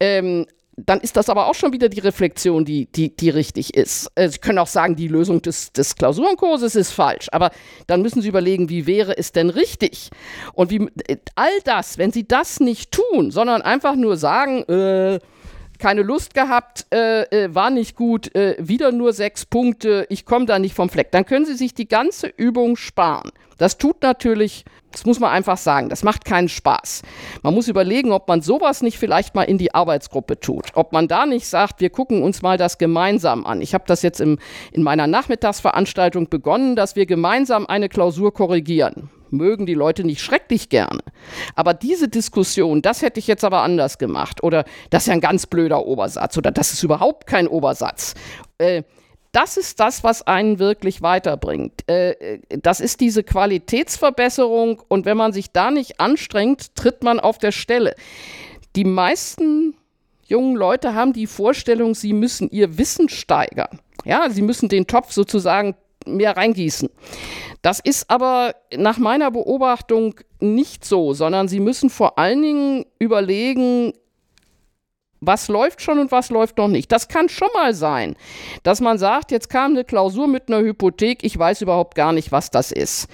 Ähm, 0.00 0.46
dann 0.76 1.00
ist 1.00 1.16
das 1.16 1.28
aber 1.28 1.46
auch 1.46 1.54
schon 1.54 1.72
wieder 1.72 1.88
die 1.88 2.00
Reflexion, 2.00 2.64
die, 2.64 2.86
die, 2.90 3.14
die 3.14 3.30
richtig 3.30 3.74
ist. 3.74 4.10
Äh, 4.14 4.28
Sie 4.28 4.38
können 4.38 4.58
auch 4.58 4.66
sagen, 4.66 4.96
die 4.96 5.08
Lösung 5.08 5.42
des, 5.42 5.72
des 5.72 5.96
Klausurenkurses 5.96 6.74
ist 6.74 6.92
falsch, 6.92 7.28
aber 7.30 7.50
dann 7.86 8.02
müssen 8.02 8.22
Sie 8.22 8.28
überlegen, 8.28 8.68
wie 8.68 8.86
wäre 8.86 9.16
es 9.16 9.32
denn 9.32 9.50
richtig? 9.50 10.10
Und 10.54 10.70
wie 10.70 10.88
äh, 11.08 11.18
all 11.34 11.52
das, 11.64 11.98
wenn 11.98 12.12
Sie 12.12 12.26
das 12.26 12.60
nicht 12.60 12.92
tun, 12.92 13.30
sondern 13.30 13.62
einfach 13.62 13.96
nur 13.96 14.16
sagen, 14.16 14.62
äh, 14.64 15.20
keine 15.82 16.02
Lust 16.02 16.32
gehabt, 16.32 16.86
äh, 16.94 17.22
äh, 17.24 17.54
war 17.54 17.70
nicht 17.70 17.96
gut, 17.96 18.32
äh, 18.36 18.54
wieder 18.60 18.92
nur 18.92 19.12
sechs 19.12 19.44
Punkte, 19.44 20.06
ich 20.10 20.24
komme 20.24 20.46
da 20.46 20.60
nicht 20.60 20.74
vom 20.74 20.88
Fleck. 20.88 21.10
Dann 21.10 21.26
können 21.26 21.44
Sie 21.44 21.54
sich 21.54 21.74
die 21.74 21.88
ganze 21.88 22.28
Übung 22.28 22.76
sparen. 22.76 23.30
Das 23.58 23.78
tut 23.78 24.00
natürlich, 24.02 24.64
das 24.92 25.04
muss 25.06 25.18
man 25.18 25.30
einfach 25.30 25.56
sagen, 25.56 25.88
das 25.88 26.04
macht 26.04 26.24
keinen 26.24 26.48
Spaß. 26.48 27.02
Man 27.42 27.52
muss 27.54 27.66
überlegen, 27.66 28.12
ob 28.12 28.28
man 28.28 28.42
sowas 28.42 28.80
nicht 28.82 28.96
vielleicht 28.96 29.34
mal 29.34 29.42
in 29.42 29.58
die 29.58 29.74
Arbeitsgruppe 29.74 30.38
tut. 30.38 30.68
Ob 30.74 30.92
man 30.92 31.08
da 31.08 31.26
nicht 31.26 31.48
sagt, 31.48 31.80
wir 31.80 31.90
gucken 31.90 32.22
uns 32.22 32.42
mal 32.42 32.58
das 32.58 32.78
gemeinsam 32.78 33.44
an. 33.44 33.60
Ich 33.60 33.74
habe 33.74 33.84
das 33.88 34.02
jetzt 34.02 34.20
im, 34.20 34.38
in 34.70 34.84
meiner 34.84 35.08
Nachmittagsveranstaltung 35.08 36.28
begonnen, 36.28 36.76
dass 36.76 36.94
wir 36.94 37.06
gemeinsam 37.06 37.66
eine 37.66 37.88
Klausur 37.88 38.32
korrigieren 38.32 39.10
mögen 39.32 39.66
die 39.66 39.74
Leute 39.74 40.04
nicht 40.04 40.20
schrecklich 40.20 40.68
gerne. 40.68 41.00
Aber 41.54 41.74
diese 41.74 42.08
Diskussion, 42.08 42.82
das 42.82 43.02
hätte 43.02 43.18
ich 43.18 43.26
jetzt 43.26 43.44
aber 43.44 43.62
anders 43.62 43.98
gemacht. 43.98 44.42
Oder 44.42 44.64
das 44.90 45.04
ist 45.04 45.06
ja 45.08 45.14
ein 45.14 45.20
ganz 45.20 45.46
blöder 45.46 45.86
Obersatz. 45.86 46.36
Oder 46.38 46.50
das 46.50 46.72
ist 46.72 46.82
überhaupt 46.82 47.26
kein 47.26 47.48
Obersatz. 47.48 48.14
Äh, 48.58 48.82
das 49.32 49.56
ist 49.56 49.80
das, 49.80 50.04
was 50.04 50.26
einen 50.26 50.58
wirklich 50.58 51.00
weiterbringt. 51.00 51.88
Äh, 51.88 52.40
das 52.50 52.80
ist 52.80 53.00
diese 53.00 53.22
Qualitätsverbesserung 53.22 54.82
und 54.88 55.06
wenn 55.06 55.16
man 55.16 55.32
sich 55.32 55.52
da 55.52 55.70
nicht 55.70 56.00
anstrengt, 56.00 56.74
tritt 56.74 57.02
man 57.02 57.18
auf 57.18 57.38
der 57.38 57.52
Stelle. 57.52 57.94
Die 58.76 58.84
meisten 58.84 59.74
jungen 60.26 60.54
Leute 60.54 60.94
haben 60.94 61.12
die 61.12 61.26
Vorstellung, 61.26 61.94
sie 61.94 62.12
müssen 62.12 62.50
ihr 62.50 62.78
Wissen 62.78 63.08
steigern. 63.08 63.80
Ja, 64.04 64.28
sie 64.30 64.42
müssen 64.42 64.68
den 64.68 64.86
Topf 64.86 65.12
sozusagen 65.12 65.76
mehr 66.06 66.36
reingießen. 66.36 66.88
Das 67.62 67.78
ist 67.78 68.10
aber 68.10 68.54
nach 68.76 68.98
meiner 68.98 69.30
Beobachtung 69.30 70.14
nicht 70.40 70.84
so, 70.84 71.14
sondern 71.14 71.48
Sie 71.48 71.60
müssen 71.60 71.90
vor 71.90 72.18
allen 72.18 72.42
Dingen 72.42 72.86
überlegen, 72.98 73.92
was 75.22 75.48
läuft 75.48 75.80
schon 75.80 76.00
und 76.00 76.10
was 76.10 76.30
läuft 76.30 76.58
noch 76.58 76.68
nicht. 76.68 76.90
Das 76.90 77.08
kann 77.08 77.28
schon 77.28 77.48
mal 77.54 77.72
sein, 77.72 78.16
dass 78.64 78.80
man 78.80 78.98
sagt, 78.98 79.30
jetzt 79.30 79.48
kam 79.48 79.70
eine 79.70 79.84
Klausur 79.84 80.26
mit 80.26 80.48
einer 80.48 80.60
Hypothek, 80.60 81.22
ich 81.22 81.38
weiß 81.38 81.62
überhaupt 81.62 81.94
gar 81.94 82.12
nicht, 82.12 82.32
was 82.32 82.50
das 82.50 82.72
ist. 82.72 83.08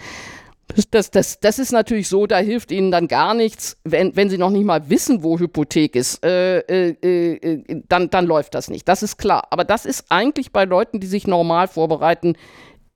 Das, 0.90 1.10
das, 1.10 1.40
das 1.40 1.58
ist 1.58 1.72
natürlich 1.72 2.08
so, 2.08 2.26
da 2.26 2.38
hilft 2.38 2.70
Ihnen 2.70 2.90
dann 2.90 3.08
gar 3.08 3.32
nichts, 3.32 3.78
wenn, 3.84 4.14
wenn 4.16 4.28
Sie 4.28 4.36
noch 4.36 4.50
nicht 4.50 4.64
mal 4.64 4.90
wissen, 4.90 5.22
wo 5.22 5.38
Hypothek 5.38 5.96
ist, 5.96 6.24
äh, 6.24 6.58
äh, 6.58 6.90
äh, 7.00 7.82
dann, 7.88 8.10
dann 8.10 8.26
läuft 8.26 8.54
das 8.54 8.68
nicht. 8.68 8.86
Das 8.86 9.02
ist 9.02 9.16
klar. 9.16 9.46
Aber 9.50 9.64
das 9.64 9.86
ist 9.86 10.06
eigentlich 10.10 10.52
bei 10.52 10.64
Leuten, 10.64 11.00
die 11.00 11.06
sich 11.06 11.26
normal 11.26 11.68
vorbereiten, 11.68 12.36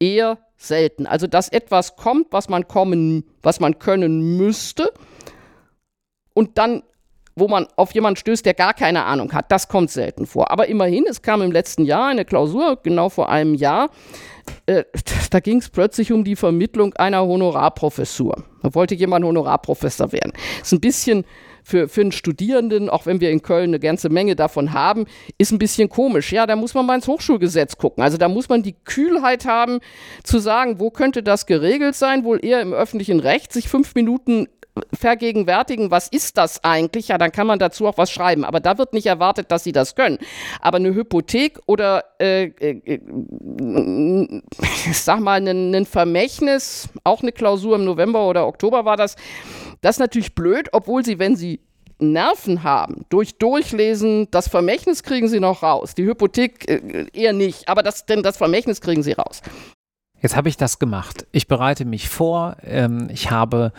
eher 0.03 0.39
selten. 0.57 1.07
Also, 1.07 1.27
dass 1.27 1.49
etwas 1.49 1.97
kommt, 1.97 2.29
was 2.33 2.49
man 2.49 2.67
kommen, 2.67 3.25
was 3.43 3.61
man 3.61 3.79
können 3.79 4.37
müsste 4.37 4.93
und 6.35 6.59
dann 6.59 6.83
wo 7.35 7.49
man 7.49 7.67
auf 7.77 7.95
jemanden 7.95 8.19
stößt, 8.19 8.45
der 8.45 8.55
gar 8.55 8.75
keine 8.75 9.05
Ahnung 9.05 9.33
hat. 9.33 9.51
Das 9.51 9.69
kommt 9.69 9.91
selten 9.91 10.27
vor. 10.27 10.51
Aber 10.51 10.69
immerhin, 10.69 11.07
es 11.09 11.23
kam 11.23 11.41
im 11.41 11.51
letzten 11.51 11.85
Jahr 11.85 12.09
eine 12.09 12.25
Klausur, 12.25 12.79
genau 12.83 13.09
vor 13.09 13.31
einem 13.31 13.55
Jahr. 13.55 13.89
Äh, 14.67 14.85
da 15.31 15.41
ging 15.41 15.59
es 15.59 15.71
plötzlich 15.71 16.13
um 16.13 16.25
die 16.25 16.37
Vermittlung 16.37 16.93
einer 16.95 17.27
Honorarprofessur. 17.27 18.45
Da 18.63 18.75
wollte 18.75 18.95
jemand 18.95 19.25
Honorarprofessor 19.25 20.13
werden. 20.13 20.33
Ist 20.61 20.73
ein 20.73 20.81
bisschen 20.81 21.25
für, 21.63 21.89
für 21.89 22.01
einen 22.01 22.13
Studierenden, 22.13 22.89
auch 22.89 23.07
wenn 23.07 23.21
wir 23.21 23.31
in 23.31 23.43
Köln 23.43 23.71
eine 23.71 23.81
ganze 23.81 24.09
Menge 24.09 24.37
davon 24.37 24.73
haben, 24.73 25.07
ist 25.39 25.53
ein 25.53 25.59
bisschen 25.59 25.89
komisch. 25.89 26.33
Ja, 26.33 26.47
da 26.47 26.57
muss 26.57 26.75
man 26.75 26.87
mal 26.87 26.97
ins 26.97 27.09
Hochschulgesetz 27.09 27.77
gucken. 27.77 28.03
Also 28.03 28.17
da 28.17 28.29
muss 28.29 28.49
man 28.49 28.63
die 28.63 28.75
Kühlheit 28.85 29.45
haben, 29.45 29.81
zu 30.25 30.39
sagen, 30.39 30.79
wo 30.79 30.91
könnte 30.91 31.23
das 31.23 31.47
geregelt 31.47 31.95
sein? 31.95 32.25
Wohl 32.25 32.45
eher 32.45 32.61
im 32.61 32.73
öffentlichen 32.73 33.21
Recht, 33.21 33.53
sich 33.53 33.69
fünf 33.69 33.95
Minuten 33.95 34.49
vergegenwärtigen, 34.93 35.91
was 35.91 36.09
ist 36.09 36.39
das 36.39 36.65
eigentlich, 36.65 37.09
ja, 37.09 37.19
dann 37.19 37.33
kann 37.33 37.47
man 37.47 37.59
dazu 37.59 37.87
auch 37.87 37.99
was 37.99 38.11
schreiben. 38.11 38.45
Aber 38.45 38.61
da 38.61 38.79
wird 38.79 38.93
nicht 38.93 39.07
erwartet, 39.07 39.51
dass 39.51 39.65
sie 39.65 39.73
das 39.73 39.95
können. 39.95 40.19
Aber 40.61 40.77
eine 40.77 40.95
Hypothek 40.95 41.61
oder, 41.67 42.05
äh, 42.19 42.45
äh, 42.45 43.01
ich 44.87 44.99
sag 44.99 45.21
mal, 45.21 45.47
ein, 45.47 45.75
ein 45.75 45.87
Vermächtnis, 45.87 46.89
auch 47.05 47.23
eine 47.23 47.33
Klausur 47.33 47.77
im 47.77 47.85
November 47.85 48.27
oder 48.27 48.47
Oktober 48.47 48.85
war 48.85 48.97
das, 48.97 49.17
das 49.83 49.97
ist 49.97 50.01
natürlich 50.01 50.35
blöd, 50.35 50.69
obwohl 50.73 51.05
sie, 51.05 51.19
wenn 51.19 51.37
sie 51.37 51.61
Nerven 52.03 52.63
haben, 52.63 53.05
durch 53.09 53.39
Durchlesen, 53.39 54.29
das 54.31 54.49
Vermächtnis 54.49 55.03
kriegen 55.03 55.29
sie 55.29 55.41
noch 55.41 55.63
raus. 55.63 55.95
Die 55.95 56.05
Hypothek 56.05 56.69
äh, 56.69 57.07
eher 57.13 57.33
nicht, 57.33 57.69
aber 57.69 57.83
das, 57.83 58.07
denn 58.07 58.23
das 58.23 58.37
Vermächtnis 58.37 58.81
kriegen 58.81 59.03
sie 59.03 59.13
raus. 59.13 59.41
Jetzt 60.23 60.37
habe 60.37 60.49
ich 60.49 60.57
das 60.57 60.79
gemacht. 60.79 61.27
Ich 61.33 61.49
bereite 61.49 61.85
mich 61.85 62.09
vor. 62.09 62.57
Ähm, 62.65 63.09
ich 63.13 63.33
habe 63.33 63.73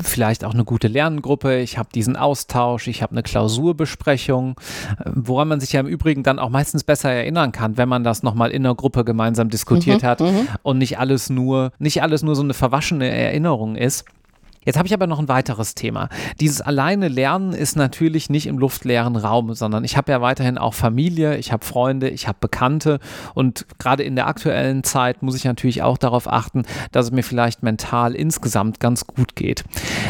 vielleicht 0.00 0.44
auch 0.44 0.52
eine 0.52 0.64
gute 0.64 0.88
Lerngruppe. 0.88 1.58
Ich 1.58 1.78
habe 1.78 1.88
diesen 1.94 2.16
Austausch. 2.16 2.86
Ich 2.86 3.02
habe 3.02 3.12
eine 3.12 3.22
Klausurbesprechung, 3.22 4.56
äh, 4.98 5.10
woran 5.14 5.48
man 5.48 5.60
sich 5.60 5.72
ja 5.72 5.80
im 5.80 5.86
Übrigen 5.86 6.22
dann 6.22 6.38
auch 6.38 6.50
meistens 6.50 6.84
besser 6.84 7.10
erinnern 7.10 7.50
kann, 7.50 7.78
wenn 7.78 7.88
man 7.88 8.04
das 8.04 8.22
nochmal 8.22 8.50
in 8.50 8.62
der 8.62 8.74
Gruppe 8.74 9.04
gemeinsam 9.04 9.48
diskutiert 9.48 10.02
mhm, 10.02 10.06
hat 10.06 10.20
mhm. 10.20 10.48
und 10.62 10.78
nicht 10.78 10.98
alles 10.98 11.30
nur, 11.30 11.72
nicht 11.78 12.02
alles 12.02 12.22
nur 12.22 12.36
so 12.36 12.42
eine 12.42 12.54
verwaschene 12.54 13.08
Erinnerung 13.08 13.76
ist. 13.76 14.04
Jetzt 14.66 14.76
habe 14.76 14.88
ich 14.88 14.92
aber 14.92 15.06
noch 15.06 15.20
ein 15.20 15.28
weiteres 15.28 15.76
Thema. 15.76 16.08
Dieses 16.40 16.60
alleine 16.60 17.06
Lernen 17.06 17.52
ist 17.52 17.76
natürlich 17.76 18.28
nicht 18.28 18.48
im 18.48 18.58
luftleeren 18.58 19.14
Raum, 19.14 19.54
sondern 19.54 19.84
ich 19.84 19.96
habe 19.96 20.10
ja 20.10 20.20
weiterhin 20.20 20.58
auch 20.58 20.74
Familie, 20.74 21.36
ich 21.36 21.52
habe 21.52 21.64
Freunde, 21.64 22.10
ich 22.10 22.26
habe 22.26 22.38
Bekannte 22.40 22.98
und 23.34 23.64
gerade 23.78 24.02
in 24.02 24.16
der 24.16 24.26
aktuellen 24.26 24.82
Zeit 24.82 25.22
muss 25.22 25.36
ich 25.36 25.44
natürlich 25.44 25.82
auch 25.82 25.98
darauf 25.98 26.30
achten, 26.30 26.64
dass 26.90 27.06
es 27.06 27.12
mir 27.12 27.22
vielleicht 27.22 27.62
mental 27.62 28.14
insgesamt 28.16 28.80
ganz 28.80 29.06
gut 29.06 29.36
geht. 29.36 29.64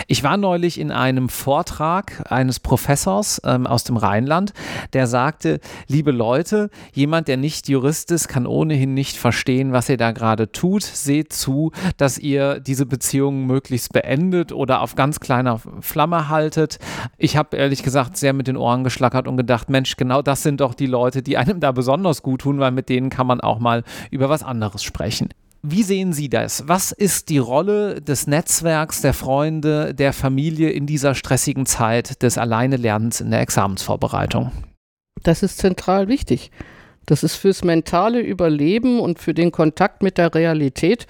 Ich 0.06 0.24
war 0.24 0.38
neulich 0.38 0.80
in 0.80 0.90
einem 0.90 1.28
Vortrag 1.28 2.24
eines 2.32 2.58
Professors 2.58 3.42
ähm, 3.44 3.66
aus 3.66 3.84
dem 3.84 3.98
Rheinland, 3.98 4.54
der 4.94 5.06
sagte, 5.06 5.60
liebe 5.86 6.12
Leute, 6.12 6.70
jemand, 6.94 7.28
der 7.28 7.36
nicht 7.36 7.68
Jurist 7.68 8.10
ist, 8.10 8.28
kann 8.28 8.46
ohnehin 8.46 8.94
nicht 8.94 9.18
verstehen, 9.18 9.72
was 9.72 9.90
ihr 9.90 9.98
da 9.98 10.12
gerade 10.12 10.50
tut. 10.50 10.82
Seht 10.82 11.34
zu, 11.34 11.72
dass 11.98 12.16
ihr 12.16 12.58
diese 12.60 12.86
Beziehungen 12.86 13.46
möglichst 13.46 13.92
beendet 13.92 14.45
zündet 14.46 14.52
oder 14.52 14.80
auf 14.80 14.94
ganz 14.94 15.20
kleiner 15.20 15.60
Flamme 15.80 16.28
haltet. 16.28 16.78
Ich 17.18 17.36
habe 17.36 17.56
ehrlich 17.56 17.82
gesagt 17.82 18.16
sehr 18.16 18.32
mit 18.32 18.46
den 18.46 18.56
Ohren 18.56 18.84
geschlackert 18.84 19.28
und 19.28 19.36
gedacht, 19.36 19.70
Mensch, 19.70 19.96
genau 19.96 20.22
das 20.22 20.42
sind 20.42 20.60
doch 20.60 20.74
die 20.74 20.86
Leute, 20.86 21.22
die 21.22 21.36
einem 21.36 21.60
da 21.60 21.72
besonders 21.72 22.22
gut 22.22 22.42
tun, 22.42 22.58
weil 22.58 22.72
mit 22.72 22.88
denen 22.88 23.10
kann 23.10 23.26
man 23.26 23.40
auch 23.40 23.58
mal 23.58 23.82
über 24.10 24.28
was 24.28 24.42
anderes 24.42 24.82
sprechen. 24.82 25.28
Wie 25.62 25.82
sehen 25.82 26.12
Sie 26.12 26.28
das? 26.28 26.68
Was 26.68 26.92
ist 26.92 27.28
die 27.28 27.38
Rolle 27.38 28.00
des 28.00 28.28
Netzwerks, 28.28 29.00
der 29.00 29.14
Freunde, 29.14 29.94
der 29.94 30.12
Familie 30.12 30.70
in 30.70 30.86
dieser 30.86 31.14
stressigen 31.14 31.66
Zeit 31.66 32.22
des 32.22 32.38
Alleinelernens 32.38 33.20
in 33.20 33.30
der 33.30 33.40
Examensvorbereitung? 33.40 34.52
Das 35.24 35.42
ist 35.42 35.58
zentral 35.58 36.06
wichtig. 36.06 36.52
Das 37.06 37.24
ist 37.24 37.36
fürs 37.36 37.64
mentale 37.64 38.20
Überleben 38.20 39.00
und 39.00 39.18
für 39.18 39.34
den 39.34 39.50
Kontakt 39.50 40.02
mit 40.02 40.18
der 40.18 40.34
Realität 40.34 41.06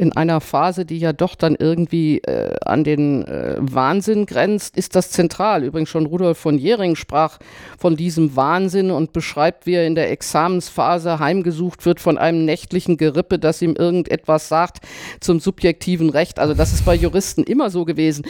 in 0.00 0.12
einer 0.14 0.40
Phase, 0.40 0.86
die 0.86 0.98
ja 0.98 1.12
doch 1.12 1.34
dann 1.34 1.54
irgendwie 1.54 2.20
äh, 2.20 2.56
an 2.64 2.84
den 2.84 3.22
äh, 3.26 3.56
Wahnsinn 3.58 4.24
grenzt, 4.24 4.74
ist 4.74 4.96
das 4.96 5.10
zentral. 5.10 5.62
Übrigens 5.62 5.90
schon 5.90 6.06
Rudolf 6.06 6.38
von 6.38 6.56
Jering 6.56 6.96
sprach 6.96 7.36
von 7.78 7.96
diesem 7.96 8.34
Wahnsinn 8.34 8.90
und 8.90 9.12
beschreibt, 9.12 9.66
wie 9.66 9.74
er 9.74 9.86
in 9.86 9.94
der 9.94 10.10
Examensphase 10.10 11.18
heimgesucht 11.18 11.84
wird 11.84 12.00
von 12.00 12.16
einem 12.16 12.46
nächtlichen 12.46 12.96
Gerippe, 12.96 13.38
das 13.38 13.60
ihm 13.60 13.76
irgendetwas 13.76 14.48
sagt 14.48 14.78
zum 15.20 15.38
subjektiven 15.38 16.08
Recht. 16.08 16.38
Also 16.38 16.54
das 16.54 16.72
ist 16.72 16.86
bei 16.86 16.94
Juristen 16.94 17.42
immer 17.42 17.68
so 17.68 17.84
gewesen. 17.84 18.24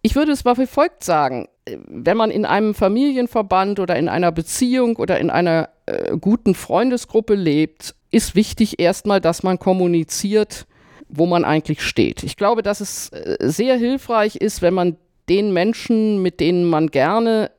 Ich 0.00 0.14
würde 0.14 0.30
es 0.30 0.44
mal 0.44 0.58
wie 0.58 0.66
folgt 0.66 1.02
sagen. 1.02 1.48
Wenn 1.66 2.16
man 2.16 2.30
in 2.30 2.46
einem 2.46 2.74
Familienverband 2.74 3.80
oder 3.80 3.96
in 3.96 4.08
einer 4.08 4.30
Beziehung 4.30 4.94
oder 4.94 5.18
in 5.18 5.28
einer 5.28 5.70
äh, 5.86 6.16
guten 6.16 6.54
Freundesgruppe 6.54 7.34
lebt, 7.34 7.96
ist 8.12 8.36
wichtig 8.36 8.78
erstmal, 8.78 9.20
dass 9.20 9.42
man 9.42 9.58
kommuniziert, 9.58 10.66
wo 11.08 11.26
man 11.26 11.44
eigentlich 11.44 11.82
steht. 11.82 12.22
Ich 12.22 12.36
glaube, 12.36 12.62
dass 12.62 12.80
es 12.80 13.08
äh, 13.10 13.36
sehr 13.40 13.76
hilfreich 13.76 14.36
ist, 14.36 14.62
wenn 14.62 14.74
man 14.74 14.96
den 15.28 15.52
Menschen, 15.52 16.22
mit 16.22 16.40
denen 16.40 16.64
man 16.64 16.88
gerne 16.88 17.50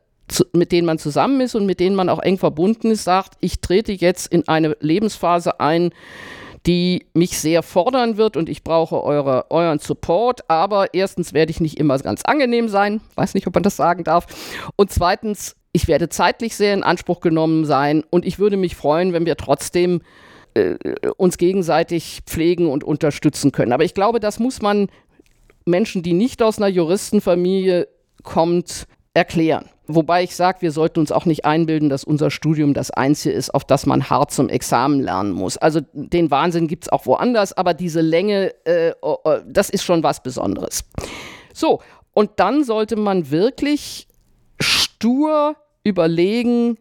mit 0.53 0.71
denen 0.71 0.85
man 0.85 0.97
zusammen 0.97 1.41
ist 1.41 1.53
und 1.53 1.65
mit 1.65 1.79
denen 1.79 1.95
man 1.95 2.09
auch 2.09 2.19
eng 2.19 2.37
verbunden 2.37 2.91
ist, 2.91 3.03
sagt, 3.03 3.33
ich 3.41 3.59
trete 3.59 3.91
jetzt 3.91 4.31
in 4.31 4.47
eine 4.47 4.75
Lebensphase 4.79 5.59
ein, 5.59 5.91
die 6.65 7.07
mich 7.13 7.37
sehr 7.37 7.61
fordern 7.61 8.15
wird 8.15 8.37
und 8.37 8.47
ich 8.47 8.63
brauche 8.63 9.03
eure, 9.03 9.51
euren 9.51 9.79
Support. 9.79 10.49
Aber 10.49 10.93
erstens 10.93 11.33
werde 11.33 11.51
ich 11.51 11.59
nicht 11.59 11.77
immer 11.77 11.97
ganz 11.99 12.23
angenehm 12.23 12.69
sein, 12.69 13.01
weiß 13.15 13.33
nicht, 13.33 13.47
ob 13.47 13.53
man 13.53 13.63
das 13.63 13.75
sagen 13.75 14.05
darf. 14.05 14.25
Und 14.77 14.91
zweitens, 14.91 15.55
ich 15.73 15.87
werde 15.87 16.07
zeitlich 16.07 16.55
sehr 16.55 16.73
in 16.73 16.83
Anspruch 16.83 17.19
genommen 17.19 17.65
sein 17.65 18.03
und 18.09 18.25
ich 18.25 18.39
würde 18.39 18.57
mich 18.57 18.75
freuen, 18.75 19.11
wenn 19.11 19.25
wir 19.25 19.35
trotzdem 19.35 20.01
äh, 20.53 20.75
uns 21.17 21.37
gegenseitig 21.37 22.21
pflegen 22.25 22.69
und 22.69 22.83
unterstützen 22.83 23.51
können. 23.51 23.73
Aber 23.73 23.83
ich 23.83 23.93
glaube, 23.93 24.19
das 24.19 24.39
muss 24.39 24.61
man 24.61 24.87
Menschen, 25.65 26.03
die 26.03 26.13
nicht 26.13 26.41
aus 26.41 26.57
einer 26.57 26.67
Juristenfamilie 26.67 27.87
kommt, 28.23 28.85
erklären. 29.13 29.69
Wobei 29.85 30.23
ich 30.23 30.35
sage, 30.35 30.61
wir 30.61 30.71
sollten 30.71 30.99
uns 30.99 31.11
auch 31.11 31.25
nicht 31.25 31.45
einbilden, 31.45 31.89
dass 31.89 32.03
unser 32.03 32.31
Studium 32.31 32.73
das 32.73 32.89
Einzige 32.89 33.35
ist, 33.35 33.53
auf 33.53 33.65
das 33.65 33.85
man 33.85 34.09
hart 34.09 34.31
zum 34.31 34.47
Examen 34.49 35.01
lernen 35.01 35.31
muss. 35.31 35.57
Also 35.57 35.81
den 35.93 36.31
Wahnsinn 36.31 36.67
gibt 36.67 36.85
es 36.85 36.89
auch 36.89 37.05
woanders, 37.05 37.53
aber 37.53 37.73
diese 37.73 38.01
Länge, 38.01 38.53
äh, 38.65 38.93
oh, 39.01 39.17
oh, 39.23 39.37
das 39.45 39.69
ist 39.69 39.83
schon 39.83 40.01
was 40.01 40.23
Besonderes. 40.23 40.85
So, 41.53 41.81
und 42.13 42.31
dann 42.37 42.63
sollte 42.63 42.95
man 42.95 43.29
wirklich 43.29 44.07
stur 44.59 45.57
überlegen, 45.83 46.77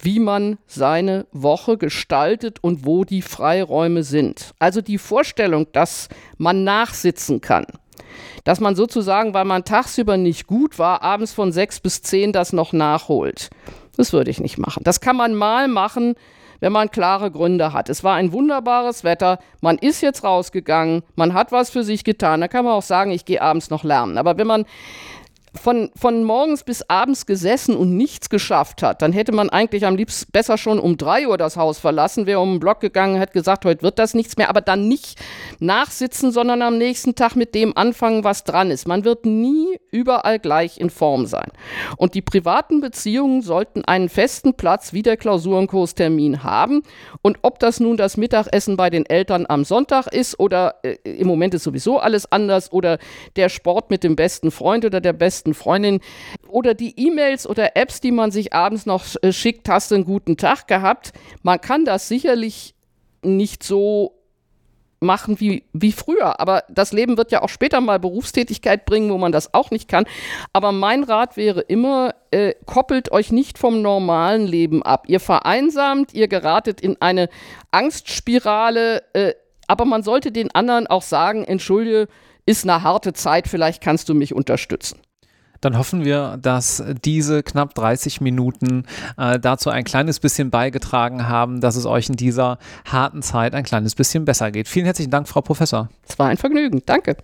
wie 0.00 0.20
man 0.20 0.58
seine 0.66 1.26
Woche 1.32 1.78
gestaltet 1.78 2.58
und 2.62 2.84
wo 2.84 3.04
die 3.04 3.22
Freiräume 3.22 4.02
sind. 4.02 4.52
Also 4.58 4.80
die 4.80 4.98
Vorstellung, 4.98 5.66
dass 5.72 6.08
man 6.36 6.64
nachsitzen 6.64 7.40
kann, 7.40 7.66
dass 8.44 8.60
man 8.60 8.76
sozusagen, 8.76 9.34
weil 9.34 9.44
man 9.44 9.64
tagsüber 9.64 10.16
nicht 10.16 10.46
gut 10.46 10.78
war, 10.78 11.02
abends 11.02 11.32
von 11.32 11.52
sechs 11.52 11.80
bis 11.80 12.02
zehn 12.02 12.32
das 12.32 12.52
noch 12.52 12.72
nachholt. 12.72 13.50
Das 13.96 14.12
würde 14.12 14.30
ich 14.30 14.40
nicht 14.40 14.58
machen. 14.58 14.82
Das 14.84 15.00
kann 15.00 15.16
man 15.16 15.34
mal 15.34 15.68
machen, 15.68 16.14
wenn 16.60 16.72
man 16.72 16.90
klare 16.90 17.30
Gründe 17.30 17.72
hat. 17.72 17.88
Es 17.88 18.04
war 18.04 18.14
ein 18.14 18.32
wunderbares 18.32 19.04
Wetter, 19.04 19.38
man 19.60 19.78
ist 19.78 20.00
jetzt 20.00 20.24
rausgegangen, 20.24 21.02
man 21.14 21.34
hat 21.34 21.52
was 21.52 21.70
für 21.70 21.84
sich 21.84 22.04
getan. 22.04 22.40
Da 22.40 22.48
kann 22.48 22.64
man 22.64 22.74
auch 22.74 22.82
sagen, 22.82 23.10
ich 23.10 23.24
gehe 23.24 23.42
abends 23.42 23.70
noch 23.70 23.84
lernen. 23.84 24.18
Aber 24.18 24.38
wenn 24.38 24.46
man 24.46 24.64
von, 25.54 25.90
von 25.96 26.24
morgens 26.24 26.64
bis 26.64 26.82
abends 26.88 27.26
gesessen 27.26 27.76
und 27.76 27.96
nichts 27.96 28.28
geschafft 28.28 28.82
hat, 28.82 29.02
dann 29.02 29.12
hätte 29.12 29.32
man 29.32 29.50
eigentlich 29.50 29.86
am 29.86 29.96
liebsten 29.96 30.30
besser 30.32 30.58
schon 30.58 30.78
um 30.78 30.96
drei 30.96 31.28
Uhr 31.28 31.38
das 31.38 31.56
Haus 31.56 31.78
verlassen, 31.78 32.26
wäre 32.26 32.40
um 32.40 32.54
den 32.54 32.60
Block 32.60 32.80
gegangen, 32.80 33.16
hätte 33.16 33.32
gesagt, 33.32 33.64
heute 33.64 33.82
wird 33.82 33.98
das 33.98 34.14
nichts 34.14 34.36
mehr, 34.36 34.48
aber 34.48 34.60
dann 34.60 34.88
nicht 34.88 35.18
nachsitzen, 35.60 36.32
sondern 36.32 36.62
am 36.62 36.78
nächsten 36.78 37.14
Tag 37.14 37.36
mit 37.36 37.54
dem 37.54 37.76
anfangen, 37.76 38.24
was 38.24 38.44
dran 38.44 38.70
ist. 38.70 38.88
Man 38.88 39.04
wird 39.04 39.26
nie 39.26 39.78
überall 39.90 40.38
gleich 40.38 40.78
in 40.78 40.90
Form 40.90 41.26
sein. 41.26 41.50
Und 41.96 42.14
die 42.14 42.22
privaten 42.22 42.80
Beziehungen 42.80 43.42
sollten 43.42 43.84
einen 43.84 44.08
festen 44.08 44.54
Platz 44.54 44.92
wie 44.92 45.02
der 45.02 45.16
Klausurenkurstermin 45.16 46.42
haben. 46.42 46.82
Und 47.22 47.38
ob 47.42 47.58
das 47.58 47.80
nun 47.80 47.96
das 47.96 48.16
Mittagessen 48.16 48.76
bei 48.76 48.90
den 48.90 49.06
Eltern 49.06 49.46
am 49.48 49.64
Sonntag 49.64 50.08
ist 50.08 50.38
oder 50.38 50.76
äh, 50.82 50.96
im 51.04 51.26
Moment 51.26 51.54
ist 51.54 51.64
sowieso 51.64 51.98
alles 51.98 52.30
anders 52.30 52.72
oder 52.72 52.98
der 53.36 53.48
Sport 53.48 53.90
mit 53.90 54.04
dem 54.04 54.16
besten 54.16 54.50
Freund 54.50 54.84
oder 54.84 55.00
der 55.00 55.12
besten 55.12 55.43
besten 55.44 55.54
Freundin 55.54 56.00
oder 56.48 56.74
die 56.74 56.98
E-Mails 56.98 57.46
oder 57.46 57.76
Apps, 57.76 58.00
die 58.00 58.12
man 58.12 58.30
sich 58.30 58.52
abends 58.52 58.86
noch 58.86 59.04
äh, 59.22 59.32
schickt, 59.32 59.68
hast 59.68 59.90
du 59.90 59.96
einen 59.96 60.04
guten 60.04 60.36
Tag 60.36 60.66
gehabt. 60.66 61.12
Man 61.42 61.60
kann 61.60 61.84
das 61.84 62.08
sicherlich 62.08 62.74
nicht 63.22 63.62
so 63.62 64.18
machen 65.00 65.38
wie, 65.38 65.64
wie 65.74 65.92
früher. 65.92 66.40
Aber 66.40 66.64
das 66.70 66.92
Leben 66.92 67.18
wird 67.18 67.30
ja 67.30 67.42
auch 67.42 67.50
später 67.50 67.80
mal 67.82 67.98
Berufstätigkeit 67.98 68.86
bringen, 68.86 69.10
wo 69.10 69.18
man 69.18 69.32
das 69.32 69.52
auch 69.52 69.70
nicht 69.70 69.86
kann. 69.86 70.06
Aber 70.54 70.72
mein 70.72 71.04
Rat 71.04 71.36
wäre 71.36 71.60
immer, 71.60 72.14
äh, 72.30 72.54
koppelt 72.64 73.12
euch 73.12 73.30
nicht 73.30 73.58
vom 73.58 73.82
normalen 73.82 74.46
Leben 74.46 74.82
ab. 74.82 75.04
Ihr 75.08 75.20
vereinsamt, 75.20 76.14
ihr 76.14 76.28
geratet 76.28 76.80
in 76.80 76.96
eine 77.02 77.28
Angstspirale, 77.70 79.02
äh, 79.12 79.34
aber 79.66 79.84
man 79.84 80.02
sollte 80.02 80.32
den 80.32 80.54
anderen 80.54 80.86
auch 80.86 81.02
sagen, 81.02 81.44
entschuldige, 81.44 82.08
ist 82.46 82.64
eine 82.64 82.82
harte 82.82 83.12
Zeit, 83.14 83.48
vielleicht 83.48 83.82
kannst 83.82 84.08
du 84.08 84.14
mich 84.14 84.34
unterstützen 84.34 85.00
dann 85.64 85.78
hoffen 85.78 86.04
wir, 86.04 86.38
dass 86.40 86.82
diese 87.04 87.42
knapp 87.42 87.74
30 87.74 88.20
Minuten 88.20 88.84
äh, 89.16 89.38
dazu 89.38 89.70
ein 89.70 89.84
kleines 89.84 90.20
bisschen 90.20 90.50
beigetragen 90.50 91.28
haben, 91.28 91.60
dass 91.60 91.76
es 91.76 91.86
euch 91.86 92.08
in 92.08 92.16
dieser 92.16 92.58
harten 92.84 93.22
Zeit 93.22 93.54
ein 93.54 93.64
kleines 93.64 93.94
bisschen 93.94 94.24
besser 94.24 94.50
geht. 94.50 94.68
Vielen 94.68 94.84
herzlichen 94.84 95.10
Dank, 95.10 95.28
Frau 95.28 95.40
Professor. 95.40 95.88
Es 96.08 96.18
war 96.18 96.28
ein 96.28 96.36
Vergnügen. 96.36 96.82
Danke. 96.86 97.16